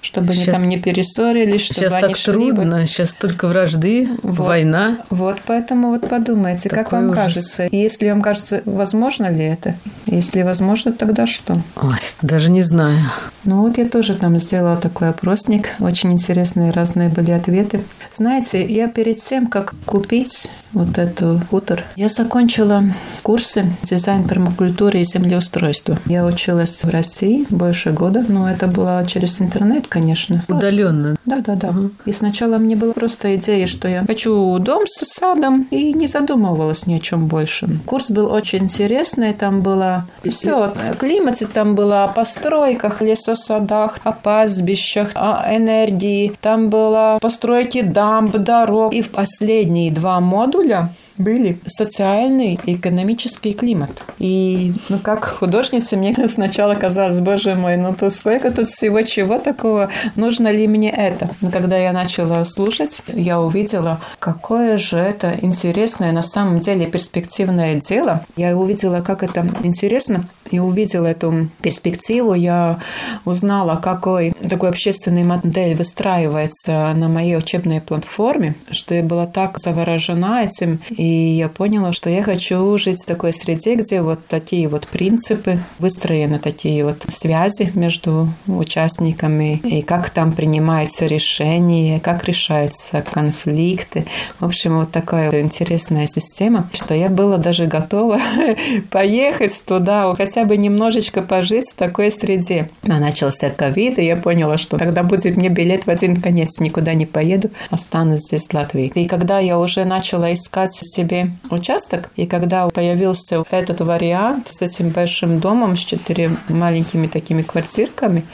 Чтобы 0.00 0.32
сейчас, 0.32 0.48
они 0.48 0.56
там 0.56 0.68
не 0.68 0.78
перессорились, 0.78 1.62
чтобы 1.62 1.80
сейчас 1.80 1.92
они 1.92 2.02
так 2.02 2.16
шли 2.16 2.32
трудно, 2.32 2.80
бы... 2.80 2.86
сейчас 2.86 3.14
только 3.14 3.48
вражды, 3.48 4.08
вот, 4.22 4.46
война. 4.46 4.98
Вот 5.10 5.38
поэтому 5.46 5.88
вот 5.88 6.08
подумайте, 6.08 6.68
Такой 6.68 6.84
как 6.84 6.92
вам 6.92 7.10
ужас. 7.10 7.16
кажется, 7.16 7.68
если 7.70 8.10
вам 8.10 8.22
кажется, 8.22 8.62
возможно 8.64 9.30
ли 9.30 9.44
это? 9.44 9.74
Если 10.06 10.42
возможно, 10.42 10.92
тогда 10.92 11.26
что? 11.26 11.56
Ой, 11.76 11.96
даже 12.22 12.50
не 12.50 12.62
знаю. 12.62 12.98
Ну 13.44 13.62
вот 13.62 13.78
я 13.78 13.86
тоже 13.86 14.14
там 14.14 14.38
сделала 14.38 14.76
такой 14.76 15.08
опросник, 15.08 15.68
очень 15.80 16.12
интересные 16.12 16.70
разные 16.70 17.08
были 17.08 17.30
ответы. 17.30 17.82
Знаете, 18.12 18.64
я 18.64 18.88
перед 18.88 19.22
тем, 19.22 19.46
как 19.46 19.74
купить 19.84 20.50
вот 20.72 20.98
эту 20.98 21.40
хутор, 21.50 21.84
я 21.96 22.08
закончила 22.08 22.84
курсы 23.22 23.66
дизайн 23.82 24.24
пермакультуры 24.24 25.00
и 25.00 25.04
землеустройства. 25.04 25.98
Я 26.06 26.24
училась 26.24 26.82
в 26.82 26.88
России 26.88 27.46
больше 27.50 27.92
года, 27.92 28.24
но 28.28 28.50
это 28.50 28.66
было 28.66 29.04
через 29.06 29.40
интернет, 29.40 29.86
конечно. 29.88 30.44
Удаленно. 30.48 31.16
Да, 31.24 31.38
да, 31.40 31.54
да. 31.54 31.68
Угу. 31.68 31.90
И 32.06 32.12
сначала 32.12 32.58
мне 32.58 32.76
была 32.76 32.92
просто 32.92 33.36
идея, 33.36 33.66
что 33.66 33.88
я 33.88 34.04
хочу 34.04 34.58
дом 34.58 34.84
с 34.86 35.04
садом, 35.06 35.66
и 35.70 35.92
не 35.92 36.06
задумывалась 36.06 36.86
ни 36.86 36.94
о 36.94 37.00
чем 37.00 37.26
больше. 37.26 37.66
Курс 37.86 38.10
был 38.10 38.30
очень 38.30 38.64
интересный, 38.64 39.32
там 39.32 39.60
было 39.60 40.06
все, 40.28 40.64
о 40.64 40.94
климате, 40.94 41.46
там 41.46 41.74
было 41.74 42.04
о 42.04 42.08
постройках, 42.08 43.00
лесосадах, 43.02 43.98
о 44.04 44.12
пастбищах, 44.12 45.10
о 45.14 45.44
энергии, 45.54 46.32
там 46.40 46.70
было 46.70 47.18
постройки 47.20 47.82
дамб, 47.82 48.36
дорог. 48.36 48.94
И 48.94 49.02
в 49.02 49.10
последние 49.10 49.90
два 49.90 50.20
модуля 50.60 50.90
были 51.18 51.58
социальный 51.66 52.58
и 52.64 52.74
экономический 52.74 53.52
климат. 53.52 54.04
И, 54.18 54.72
ну, 54.88 54.98
как 54.98 55.24
художница, 55.26 55.96
мне 55.96 56.14
сначала 56.28 56.74
казалось, 56.74 57.20
боже 57.20 57.54
мой, 57.54 57.76
ну, 57.76 57.94
то 57.94 58.10
сколько 58.10 58.50
тут 58.50 58.70
всего 58.70 59.02
чего 59.02 59.38
такого, 59.38 59.90
нужно 60.16 60.50
ли 60.50 60.66
мне 60.66 60.90
это? 60.90 61.28
Но 61.42 61.50
когда 61.50 61.76
я 61.76 61.92
начала 61.92 62.44
слушать, 62.44 63.02
я 63.06 63.40
увидела, 63.40 64.00
какое 64.18 64.78
же 64.78 64.96
это 64.96 65.34
интересное, 65.42 66.12
на 66.12 66.22
самом 66.22 66.60
деле, 66.60 66.86
перспективное 66.86 67.74
дело. 67.74 68.24
Я 68.36 68.56
увидела, 68.56 69.02
как 69.02 69.22
это 69.22 69.46
интересно, 69.62 70.26
и 70.50 70.58
увидела 70.58 71.06
эту 71.06 71.48
перспективу, 71.62 72.34
я 72.34 72.78
узнала, 73.24 73.76
какой 73.76 74.32
такой 74.48 74.70
общественный 74.70 75.24
модель 75.24 75.74
выстраивается 75.74 76.92
на 76.94 77.08
моей 77.08 77.36
учебной 77.36 77.80
платформе, 77.80 78.54
что 78.70 78.94
я 78.94 79.02
была 79.02 79.26
так 79.26 79.58
заворожена 79.58 80.44
этим, 80.44 80.80
и 80.90 81.04
я 81.04 81.48
поняла, 81.48 81.92
что 81.92 82.10
я 82.10 82.22
хочу 82.22 82.76
жить 82.78 83.02
в 83.02 83.06
такой 83.06 83.32
среде, 83.32 83.74
где 83.74 84.02
вот 84.02 84.26
такие 84.26 84.68
вот 84.68 84.86
принципы, 84.86 85.58
выстроены 85.78 86.38
такие 86.38 86.84
вот 86.84 87.04
связи 87.08 87.70
между 87.74 88.28
участниками, 88.46 89.60
и 89.64 89.82
как 89.82 90.10
там 90.10 90.32
принимаются 90.32 91.06
решения, 91.06 92.00
как 92.00 92.24
решаются 92.24 93.02
конфликты. 93.02 94.04
В 94.38 94.44
общем, 94.44 94.78
вот 94.78 94.90
такая 94.90 95.40
интересная 95.40 96.06
система, 96.06 96.68
что 96.72 96.94
я 96.94 97.08
была 97.08 97.36
даже 97.36 97.66
готова 97.66 98.20
поехать 98.90 99.62
туда, 99.66 100.14
хотя 100.14 100.39
бы 100.44 100.56
немножечко 100.56 101.22
пожить 101.22 101.70
в 101.70 101.74
такой 101.74 102.10
среде. 102.10 102.70
Но 102.82 102.98
начался 102.98 103.50
ковид, 103.50 103.98
и 103.98 104.04
я 104.04 104.16
поняла, 104.16 104.58
что 104.58 104.76
тогда 104.76 105.02
будет 105.02 105.36
мне 105.36 105.48
билет 105.48 105.86
в 105.86 105.90
один 105.90 106.20
конец, 106.20 106.58
никуда 106.60 106.94
не 106.94 107.06
поеду, 107.06 107.50
останусь 107.70 108.20
здесь 108.20 108.48
в 108.48 108.54
Латвии. 108.54 108.92
И 108.94 109.06
когда 109.06 109.38
я 109.38 109.58
уже 109.58 109.84
начала 109.84 110.32
искать 110.32 110.72
себе 110.72 111.30
участок. 111.50 112.10
И 112.16 112.26
когда 112.26 112.68
появился 112.68 113.44
этот 113.50 113.80
вариант 113.80 114.48
с 114.50 114.62
этим 114.62 114.90
большим 114.90 115.40
домом, 115.40 115.76
с 115.76 115.80
четырьмя 115.80 116.36
маленькими 116.48 117.06
такими 117.06 117.42
квартирками, 117.42 118.24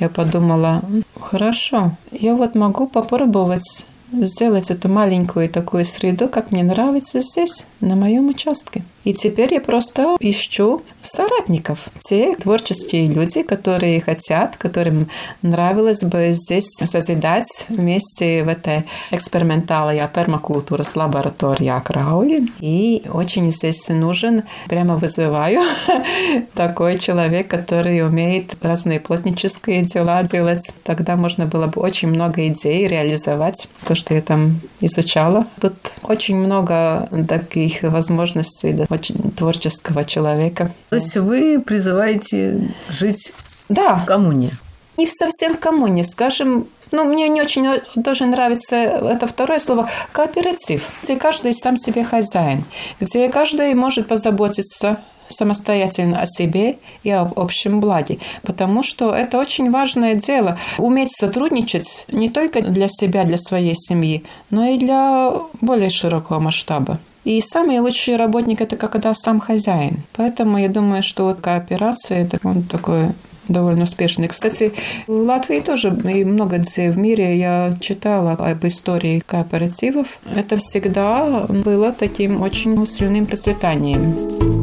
я 0.00 0.08
подумала, 0.08 0.82
хорошо, 1.20 1.96
я 2.12 2.34
вот 2.34 2.54
могу 2.54 2.86
попробовать 2.86 3.84
сделать 4.12 4.70
эту 4.70 4.88
маленькую 4.88 5.48
такую 5.48 5.84
среду, 5.84 6.28
как 6.28 6.52
мне 6.52 6.62
нравится 6.62 7.20
здесь, 7.20 7.64
на 7.80 7.96
моем 7.96 8.28
участке. 8.28 8.84
И 9.04 9.14
теперь 9.14 9.54
я 9.54 9.60
просто 9.60 10.16
ищу 10.18 10.82
соратников, 11.00 11.90
те 12.00 12.34
творческие 12.34 13.06
люди, 13.06 13.42
которые 13.44 14.00
хотят, 14.00 14.56
которым 14.56 15.08
нравилось 15.42 16.02
бы 16.02 16.30
здесь 16.32 16.68
созидать 16.84 17.66
вместе 17.68 18.42
в 18.42 18.48
этой 18.48 18.84
эксперименталой 19.12 20.02
пермакультура 20.12 20.82
с 20.82 20.96
лабораторией 20.96 21.80
Краули. 21.84 22.48
И 22.58 23.04
очень 23.12 23.52
здесь 23.52 23.88
нужен, 23.88 24.42
прямо 24.68 24.96
вызываю, 24.96 25.62
такой 26.54 26.98
человек, 26.98 27.48
который 27.48 28.04
умеет 28.04 28.56
разные 28.60 28.98
плотнические 28.98 29.82
дела 29.82 30.24
делать. 30.24 30.74
Тогда 30.82 31.16
можно 31.16 31.46
было 31.46 31.66
бы 31.66 31.80
очень 31.80 32.08
много 32.08 32.46
идей 32.48 32.88
реализовать, 32.88 33.68
то, 33.86 33.94
что 33.96 34.14
я 34.14 34.22
там 34.22 34.60
изучала. 34.80 35.46
Тут 35.60 35.74
очень 36.04 36.36
много 36.36 37.08
таких 37.28 37.82
возможностей, 37.82 38.86
очень 38.88 39.32
творческого 39.32 40.04
человека. 40.04 40.70
То 40.90 40.96
есть 40.96 41.16
вы 41.16 41.60
призываете 41.60 42.74
жить 42.88 43.32
Да. 43.68 43.96
В 43.96 44.04
коммуне. 44.04 44.50
Не 44.98 45.06
совсем 45.06 45.54
в 45.54 45.58
коммуне, 45.58 46.04
скажем, 46.04 46.68
ну, 46.92 47.04
мне 47.04 47.28
не 47.28 47.42
очень 47.42 47.66
тоже 48.02 48.26
нравится 48.26 48.76
это 48.76 49.26
второе 49.26 49.58
слово 49.58 49.88
кооператив, 50.12 50.88
где 51.02 51.16
каждый 51.16 51.54
сам 51.54 51.76
себе 51.76 52.04
хозяин, 52.04 52.64
где 53.00 53.28
каждый 53.28 53.74
может 53.74 54.08
позаботиться 54.08 55.00
самостоятельно 55.28 56.20
о 56.20 56.26
себе 56.26 56.78
и 57.02 57.10
об 57.10 57.38
общем 57.38 57.80
благе, 57.80 58.18
потому 58.42 58.82
что 58.82 59.14
это 59.14 59.38
очень 59.38 59.70
важное 59.70 60.14
дело. 60.14 60.58
Уметь 60.78 61.12
сотрудничать 61.12 62.06
не 62.08 62.28
только 62.28 62.62
для 62.62 62.88
себя, 62.88 63.24
для 63.24 63.38
своей 63.38 63.74
семьи, 63.74 64.24
но 64.50 64.66
и 64.66 64.78
для 64.78 65.32
более 65.60 65.90
широкого 65.90 66.38
масштаба. 66.38 66.98
И 67.24 67.40
самый 67.40 67.80
лучший 67.80 68.14
работник– 68.14 68.60
это 68.60 68.76
когда 68.76 69.12
сам 69.12 69.40
хозяин. 69.40 70.04
Поэтому 70.14 70.58
я 70.58 70.68
думаю, 70.68 71.02
что 71.02 71.24
вот 71.24 71.40
кооперация– 71.40 72.22
это 72.22 72.38
он 72.44 72.62
такой 72.62 73.08
довольно 73.48 73.84
успешный. 73.84 74.28
Кстати, 74.28 74.72
в 75.06 75.12
Латвии 75.12 75.60
тоже 75.60 75.96
и 76.12 76.24
много 76.24 76.58
где 76.58 76.90
в 76.90 76.98
мире 76.98 77.36
я 77.36 77.74
читала 77.80 78.32
об 78.32 78.66
истории 78.66 79.22
кооперативов. 79.24 80.18
Это 80.34 80.56
всегда 80.56 81.46
было 81.48 81.92
таким 81.92 82.42
очень 82.42 82.86
сильным 82.86 83.26
процветанием. 83.26 84.55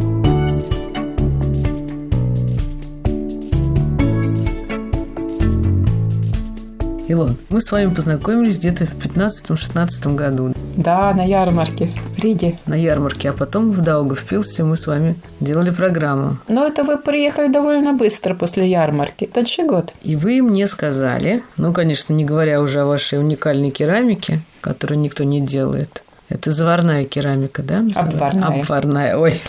Илон, 7.08 7.36
мы 7.50 7.60
с 7.60 7.70
вами 7.70 7.94
познакомились 7.94 8.58
где-то 8.60 8.86
в 8.86 8.98
15-16 8.98 10.16
году. 10.16 10.54
Да, 10.78 11.14
на 11.14 11.24
ярмарке 11.24 11.90
в 12.16 12.20
Риге. 12.20 12.58
На 12.66 12.76
ярмарке, 12.76 13.32
а 13.32 13.34
потом 13.34 13.72
в 13.72 13.82
Даугавпилсе 13.82 14.64
мы 14.64 14.78
с 14.78 14.88
вами 14.88 15.16
делали 15.42 15.72
программу. 15.72 16.38
Но 16.48 16.66
это 16.66 16.86
вы 16.86 16.98
приехали 16.98 17.52
довольно 17.52 17.94
быстро 17.94 18.36
после 18.36 18.70
ярмарки. 18.70 19.26
Тот 19.26 19.50
же 19.50 19.68
год. 19.68 19.92
И 20.02 20.16
вы 20.16 20.42
мне 20.42 20.66
сказали, 20.68 21.44
ну, 21.58 21.74
конечно, 21.74 22.14
не 22.14 22.24
говоря 22.24 22.62
уже 22.62 22.82
о 22.82 22.86
вашей 22.86 23.20
уникальной 23.20 23.72
керамике, 23.72 24.40
которую 24.62 25.00
никто 25.00 25.26
не 25.26 25.42
делает. 25.42 26.04
Это 26.30 26.54
заварная 26.54 27.04
керамика, 27.04 27.64
да? 27.64 27.84
Обварная. 27.96 28.62
Обварная, 28.62 29.18
ой. 29.18 29.42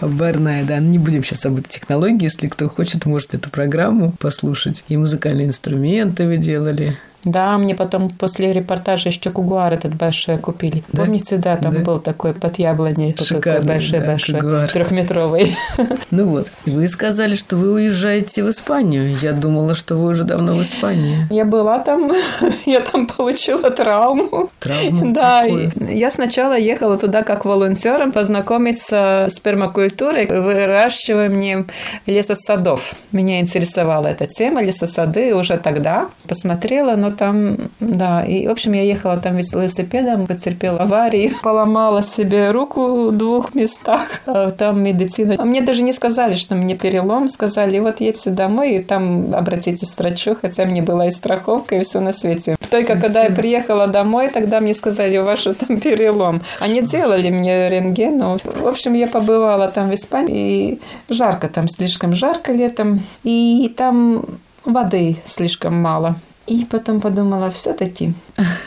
Обварная, 0.00 0.64
да. 0.64 0.78
Не 0.78 0.98
будем 0.98 1.24
сейчас 1.24 1.46
об 1.46 1.58
этой 1.58 1.68
технологии. 1.68 2.24
Если 2.24 2.48
кто 2.48 2.68
хочет, 2.68 3.06
может 3.06 3.34
эту 3.34 3.50
программу 3.50 4.12
послушать. 4.18 4.84
И 4.88 4.96
музыкальные 4.96 5.46
инструменты 5.46 6.26
вы 6.26 6.36
делали. 6.36 6.98
Да, 7.26 7.58
мне 7.58 7.74
потом 7.74 8.08
после 8.08 8.52
репортажа 8.52 9.08
еще 9.08 9.30
кугуар 9.30 9.72
этот 9.72 9.94
большой 9.94 10.38
купили. 10.38 10.84
Да? 10.92 11.02
Помните, 11.02 11.38
да, 11.38 11.56
там 11.56 11.74
да. 11.74 11.80
был 11.80 11.98
такой 11.98 12.32
под 12.34 12.60
яблоней, 12.60 13.16
Шикарный, 13.20 13.66
большой, 13.66 14.40
да, 14.40 14.68
трехметровый. 14.68 15.56
Ну 16.10 16.26
вот, 16.26 16.50
вы 16.64 16.86
сказали, 16.86 17.34
что 17.34 17.56
вы 17.56 17.72
уезжаете 17.72 18.44
в 18.44 18.50
Испанию. 18.50 19.16
Я 19.20 19.32
думала, 19.32 19.74
что 19.74 19.96
вы 19.96 20.10
уже 20.10 20.22
давно 20.24 20.54
в 20.54 20.62
Испании. 20.62 21.26
Я 21.30 21.44
была 21.44 21.80
там, 21.80 22.12
я 22.66 22.80
там 22.80 23.08
получила 23.08 23.70
травму. 23.70 24.50
Травму? 24.60 25.12
Да, 25.12 25.42
я 25.44 26.10
сначала 26.10 26.56
ехала 26.56 26.96
туда 26.96 27.22
как 27.22 27.44
волонтером 27.44 28.12
познакомиться 28.12 29.26
с 29.28 29.40
пермакультурой, 29.40 30.26
выращиванием 30.26 31.66
лесосадов. 32.06 32.94
Меня 33.10 33.40
интересовала 33.40 34.06
эта 34.06 34.26
тема, 34.26 34.62
лесосады 34.62 35.34
уже 35.34 35.56
тогда. 35.58 36.08
Посмотрела, 36.28 36.94
но 36.94 37.15
там, 37.16 37.56
да, 37.80 38.24
и, 38.24 38.46
в 38.46 38.50
общем, 38.50 38.72
я 38.72 38.82
ехала 38.82 39.16
там 39.18 39.36
велосипедом, 39.36 40.26
потерпела 40.26 40.80
аварии, 40.80 41.32
поломала 41.42 42.02
себе 42.02 42.50
руку 42.50 43.08
в 43.08 43.16
двух 43.16 43.54
местах, 43.54 44.20
а 44.26 44.50
там 44.50 44.82
медицина. 44.82 45.36
А 45.38 45.44
мне 45.44 45.60
даже 45.60 45.82
не 45.82 45.92
сказали, 45.92 46.34
что 46.34 46.54
мне 46.54 46.74
перелом, 46.74 47.28
сказали, 47.28 47.78
вот 47.78 48.00
едьте 48.00 48.30
домой, 48.30 48.76
и 48.76 48.82
там 48.82 49.34
обратитесь 49.34 49.94
к 49.94 49.98
врачу, 49.98 50.36
хотя 50.40 50.64
мне 50.64 50.82
была 50.82 51.06
и 51.06 51.10
страховка, 51.10 51.76
и 51.76 51.82
все 51.82 52.00
на 52.00 52.12
свете. 52.12 52.56
Только 52.70 52.96
когда 52.96 53.24
я 53.24 53.30
приехала 53.30 53.86
домой, 53.86 54.28
тогда 54.28 54.60
мне 54.60 54.74
сказали, 54.74 55.18
у 55.18 55.24
вас 55.24 55.46
там 55.54 55.80
перелом. 55.80 56.42
Они 56.60 56.82
делали 56.82 57.30
мне 57.30 57.68
рентген, 57.68 58.18
но, 58.18 58.38
в 58.42 58.66
общем, 58.66 58.94
я 58.94 59.06
побывала 59.06 59.68
там 59.68 59.90
в 59.90 59.94
Испании, 59.94 60.46
и 60.46 60.80
жарко 61.08 61.48
там, 61.48 61.68
слишком 61.68 62.14
жарко 62.14 62.52
летом, 62.52 63.00
и 63.22 63.72
там 63.76 64.24
воды 64.64 65.16
слишком 65.24 65.80
мало. 65.80 66.16
И 66.46 66.64
потом 66.64 67.00
подумала, 67.00 67.50
все-таки 67.50 68.14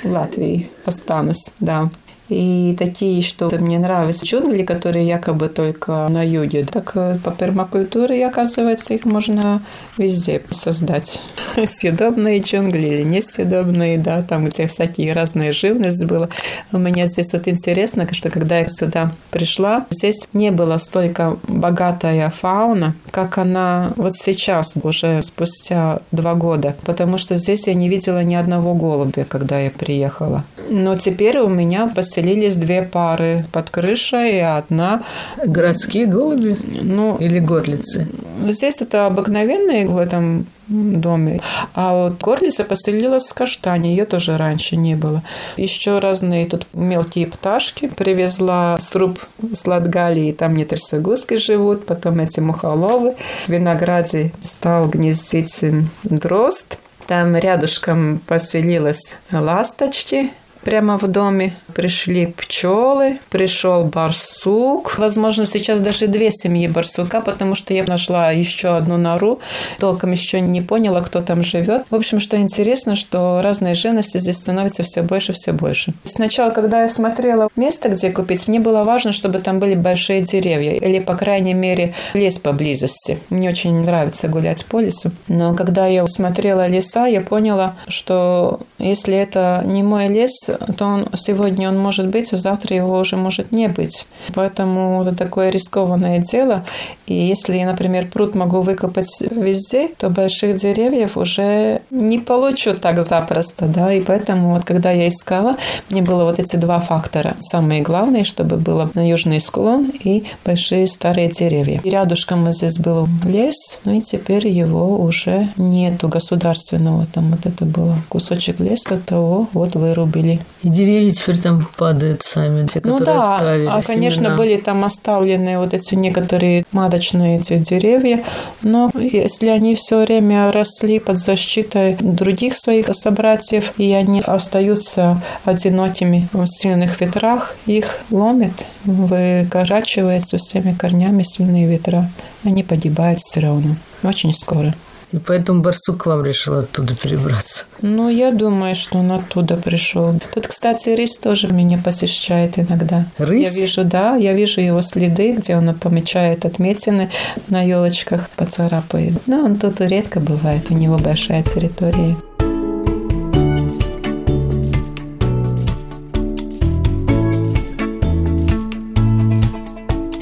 в 0.04 0.12
Латвии 0.12 0.70
останусь, 0.86 1.52
да. 1.60 1.90
И 2.30 2.76
такие, 2.78 3.22
что 3.24 3.50
мне 3.60 3.80
нравятся 3.80 4.26
джунгли, 4.26 4.64
которые 4.64 5.08
якобы 5.08 5.50
только 5.50 6.08
на 6.10 6.24
юге. 6.24 6.66
Так 6.72 6.92
э, 6.96 7.18
по 7.24 7.32
пермакультуре, 7.32 8.26
оказывается, 8.26 8.94
их 8.94 9.06
можно 9.06 9.62
везде 9.98 10.42
создать. 10.52 11.20
Съедобные 11.66 12.40
джунгли 12.40 12.88
или 12.88 13.04
несъедобные, 13.04 13.98
да, 13.98 14.22
там, 14.22 14.46
где 14.46 14.68
всякие 14.68 15.14
разные 15.14 15.52
живность 15.52 16.06
была. 16.06 16.30
У 16.72 16.78
меня 16.78 17.08
здесь 17.08 17.34
вот 17.34 17.48
интересно, 17.48 18.08
что 18.12 18.30
когда 18.30 18.60
я 18.60 18.68
сюда 18.68 19.12
пришла, 19.32 19.88
здесь 19.90 20.28
не 20.34 20.52
было 20.52 20.78
столько 20.78 21.38
богатая 21.48 22.30
фауна, 22.30 22.96
как 23.12 23.40
она 23.40 23.92
вот 23.96 24.16
сейчас, 24.16 24.76
уже 24.84 25.22
спустя 25.24 26.02
два 26.12 26.36
года. 26.36 26.76
Потому 26.86 27.18
что 27.18 27.36
здесь 27.36 27.68
я 27.68 27.74
не 27.74 27.90
видела 27.90 28.24
ни 28.24 28.36
одного 28.36 28.76
голубя, 28.76 29.26
когда 29.26 29.60
я 29.60 29.72
приехала. 29.72 30.44
Но 30.70 30.96
теперь 30.96 31.40
у 31.40 31.50
меня 31.50 31.88
после 31.88 32.19
поселились 32.20 32.58
две 32.58 32.82
пары 32.82 33.46
под 33.52 33.70
крышей 33.70 34.38
и 34.38 34.40
одна... 34.40 35.04
Городские 35.46 36.06
голуби? 36.06 36.58
Ну, 36.82 37.18
или 37.18 37.40
горлицы? 37.40 38.08
Здесь 38.48 38.82
это 38.82 39.06
обыкновенные 39.06 39.88
в 39.88 39.98
этом 39.98 40.46
доме. 40.68 41.42
А 41.74 41.94
вот 41.94 42.22
горлица 42.22 42.64
поселилась 42.64 43.30
в 43.30 43.34
каштане, 43.34 43.92
ее 43.92 44.06
тоже 44.06 44.38
раньше 44.38 44.76
не 44.76 44.96
было. 44.96 45.24
Еще 45.58 46.00
разные 46.00 46.46
тут 46.46 46.68
мелкие 46.74 47.28
пташки. 47.28 47.88
Привезла 47.88 48.78
сруб 48.78 49.20
с 49.54 49.66
Латгалии, 49.66 50.34
там 50.34 50.56
нетрясогузки 50.56 51.38
живут, 51.38 51.86
потом 51.86 52.20
эти 52.20 52.40
мухоловы. 52.40 53.16
В 53.48 53.50
винограде 53.50 54.32
стал 54.42 54.90
гнездить 54.90 55.64
дрозд. 56.04 56.80
Там 57.08 57.36
рядышком 57.36 58.22
поселилась 58.28 59.16
ласточки, 59.32 60.30
прямо 60.64 60.98
в 60.98 61.08
доме. 61.08 61.56
Пришли 61.74 62.28
пчелы, 62.28 63.20
пришел 63.30 63.84
барсук. 63.84 64.98
Возможно, 64.98 65.46
сейчас 65.46 65.82
даже 65.82 66.08
две 66.08 66.32
семьи 66.32 66.68
барсука, 66.68 67.22
потому 67.22 67.56
что 67.56 67.74
я 67.74 67.84
нашла 67.86 68.32
еще 68.32 68.76
одну 68.76 68.98
нору. 68.98 69.40
Толком 69.80 70.12
еще 70.12 70.42
не 70.42 70.62
поняла, 70.62 71.02
кто 71.02 71.22
там 71.22 71.44
живет. 71.44 71.84
В 71.90 71.96
общем, 71.96 72.20
что 72.20 72.38
интересно, 72.38 72.96
что 72.96 73.42
разные 73.42 73.76
живности 73.76 74.18
здесь 74.18 74.38
становится 74.38 74.84
все 74.84 75.02
больше, 75.02 75.34
все 75.34 75.54
больше. 75.54 75.94
Сначала, 76.04 76.52
когда 76.52 76.82
я 76.82 76.90
смотрела 76.90 77.50
место, 77.56 77.90
где 77.90 78.12
купить, 78.12 78.48
мне 78.48 78.60
было 78.60 78.84
важно, 78.84 79.12
чтобы 79.14 79.40
там 79.40 79.60
были 79.60 79.76
большие 79.76 80.22
деревья 80.22 80.74
или, 80.74 81.00
по 81.00 81.16
крайней 81.16 81.54
мере, 81.54 81.94
лес 82.14 82.40
поблизости. 82.40 83.20
Мне 83.30 83.50
очень 83.50 83.76
нравится 83.82 84.28
гулять 84.28 84.66
по 84.66 84.80
лесу. 84.80 85.12
Но 85.28 85.56
когда 85.56 85.88
я 85.88 86.06
смотрела 86.08 86.68
леса, 86.68 87.06
я 87.06 87.22
поняла, 87.22 87.76
что 87.88 88.60
если 88.78 89.16
это 89.16 89.62
не 89.66 89.84
мой 89.84 90.08
лес, 90.08 90.49
то 90.78 90.86
он, 90.86 91.08
сегодня 91.16 91.70
он 91.70 91.78
может 91.78 92.08
быть, 92.08 92.34
а 92.34 92.38
завтра 92.38 92.76
его 92.76 93.00
уже 93.00 93.16
может 93.16 93.52
не 93.52 93.68
быть. 93.68 94.08
Поэтому 94.34 95.04
это 95.04 95.16
такое 95.16 95.50
рискованное 95.50 96.20
дело. 96.20 96.66
И 97.08 97.14
если 97.14 97.58
например, 97.70 98.08
пруд 98.08 98.36
могу 98.36 98.62
выкопать 98.62 99.22
везде, 99.32 99.90
то 99.98 100.10
больших 100.10 100.58
деревьев 100.58 101.18
уже 101.18 101.82
не 101.92 102.20
получу 102.20 102.74
так 102.74 103.02
запросто. 103.02 103.66
Да? 103.66 103.94
И 103.94 104.02
поэтому 104.02 104.54
вот 104.54 104.66
когда 104.66 104.92
я 104.92 105.08
искала, 105.08 105.56
мне 105.90 106.02
было 106.02 106.24
вот 106.24 106.40
эти 106.40 106.56
два 106.56 106.80
фактора. 106.80 107.36
Самые 107.40 107.82
главные, 107.82 108.24
чтобы 108.24 108.58
было 108.58 108.90
на 108.94 109.08
южный 109.08 109.42
склон 109.42 109.92
и 110.04 110.24
большие 110.46 110.88
старые 110.88 111.30
деревья. 111.30 111.82
И 111.84 111.90
рядышком 111.90 112.52
здесь 112.52 112.78
был 112.78 113.08
лес, 113.26 113.80
ну 113.86 113.94
и 113.94 114.02
теперь 114.02 114.48
его 114.48 115.00
уже 115.02 115.50
нету 115.58 116.08
государственного. 116.08 117.06
Там 117.14 117.32
вот 117.32 117.46
это 117.46 117.66
было 117.66 117.96
кусочек 118.10 118.60
леса, 118.60 119.00
того 119.06 119.48
вот 119.54 119.76
вырубили. 119.76 120.39
И 120.64 120.70
деревья 120.70 121.12
теперь 121.12 121.40
там 121.40 121.68
падают 121.78 122.22
сами, 122.24 122.68
те, 122.68 122.82
ну, 122.84 122.98
которые 122.98 123.20
да, 123.20 123.36
оставили. 123.36 123.66
А, 123.68 123.82
конечно, 123.82 124.24
семена. 124.24 124.38
были 124.38 124.58
там 124.58 124.84
оставлены 124.84 125.58
вот 125.58 125.74
эти 125.74 125.96
некоторые 125.96 126.66
маточные 126.72 127.40
эти 127.40 127.58
деревья, 127.58 128.24
но 128.62 128.92
если 128.94 129.48
они 129.48 129.76
все 129.76 130.02
время 130.02 130.52
росли 130.52 131.00
под 131.00 131.18
защитой 131.18 131.96
других 132.00 132.56
своих 132.56 132.88
собратьев, 132.94 133.74
и 133.78 133.94
они 133.94 134.22
остаются 134.22 135.22
одинокими 135.46 136.28
в 136.34 136.46
сильных 136.48 137.00
ветрах, 137.00 137.56
их 137.66 137.98
ломит, 138.12 138.66
выгорачивается 138.84 140.38
всеми 140.38 140.74
корнями 140.74 141.24
сильные 141.24 141.68
ветра. 141.68 142.10
Они 142.44 142.64
погибают 142.64 143.20
все 143.20 143.42
равно 143.42 143.76
очень 144.04 144.34
скоро. 144.34 144.74
И 145.12 145.18
поэтому 145.18 145.62
барсук 145.62 146.04
к 146.04 146.06
вам 146.06 146.24
решил 146.24 146.60
оттуда 146.60 146.96
перебраться. 146.96 147.66
Ну, 147.82 148.10
я 148.10 148.32
думаю, 148.32 148.76
что 148.76 149.00
он 149.00 149.12
оттуда 149.12 149.58
пришел. 149.58 150.14
Тут, 150.34 150.48
кстати, 150.48 150.90
рис 150.90 151.18
тоже 151.18 151.48
меня 151.48 151.78
посещает 151.78 152.60
иногда. 152.60 153.06
Рысь? 153.18 153.46
Я 153.46 153.62
вижу, 153.62 153.84
да, 153.84 154.16
я 154.16 154.34
вижу 154.34 154.62
его 154.62 154.82
следы, 154.82 155.34
где 155.34 155.58
он 155.58 155.74
помечает 155.74 156.46
отметины 156.46 157.10
на 157.48 157.64
елочках, 157.64 158.30
поцарапает. 158.36 159.14
Но 159.26 159.44
он 159.44 159.56
тут 159.58 159.82
редко 159.82 160.20
бывает, 160.20 160.70
у 160.70 160.76
него 160.76 160.98
большая 160.98 161.44
территория. 161.44 162.16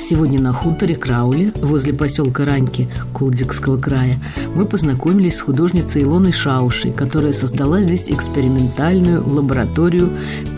Сегодня 0.09 0.39
на 0.39 0.53
хуторе 0.53 0.95
Крауле, 0.95 1.51
возле 1.57 1.91
поселка 1.91 2.45
Раньки 2.45 2.87
Кулдикского 3.11 3.77
края, 3.77 4.15
мы 4.55 4.63
познакомились 4.63 5.35
с 5.35 5.41
художницей 5.41 6.03
Илоной 6.03 6.31
Шаушей, 6.31 6.93
которая 6.93 7.33
создала 7.33 7.81
здесь 7.81 8.09
экспериментальную 8.09 9.27
лабораторию 9.27 10.09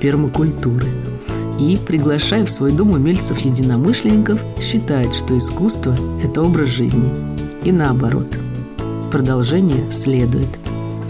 пермакультуры. 0.04 0.86
И, 1.60 1.80
приглашая 1.88 2.46
в 2.46 2.52
свой 2.52 2.72
дом 2.72 2.92
умельцев-единомышленников, 2.92 4.40
считает, 4.62 5.16
что 5.16 5.36
искусство– 5.36 5.98
это 6.24 6.44
образ 6.44 6.70
жизни. 6.70 7.10
И 7.64 7.72
наоборот. 7.72 8.28
Продолжение 9.12 9.92
следует. 9.92 10.60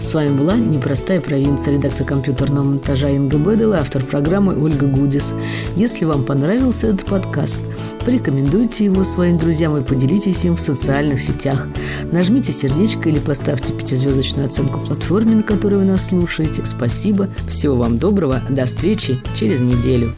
С 0.00 0.14
вами 0.14 0.34
была 0.34 0.56
«Непростая 0.56 1.20
провинция», 1.20 1.74
редактор 1.74 2.06
компьютерного 2.06 2.64
монтажа 2.64 3.10
Инга 3.10 3.36
Бедел 3.36 3.74
автор 3.74 4.02
программы 4.02 4.58
Ольга 4.58 4.86
Гудис. 4.86 5.34
Если 5.76 6.06
вам 6.06 6.24
понравился 6.24 6.86
этот 6.86 7.04
подкаст– 7.04 7.60
Порекомендуйте 8.04 8.86
его 8.86 9.04
своим 9.04 9.38
друзьям 9.38 9.76
и 9.76 9.82
поделитесь 9.82 10.44
им 10.44 10.56
в 10.56 10.60
социальных 10.60 11.20
сетях. 11.20 11.68
Нажмите 12.12 12.52
сердечко 12.52 13.08
или 13.08 13.18
поставьте 13.18 13.72
пятизвездочную 13.72 14.46
оценку 14.46 14.80
платформе, 14.80 15.36
на 15.36 15.42
которой 15.42 15.76
вы 15.76 15.84
нас 15.84 16.06
слушаете. 16.06 16.64
Спасибо. 16.64 17.28
Всего 17.48 17.76
вам 17.76 17.98
доброго. 17.98 18.42
До 18.48 18.66
встречи 18.66 19.18
через 19.34 19.60
неделю. 19.60 20.14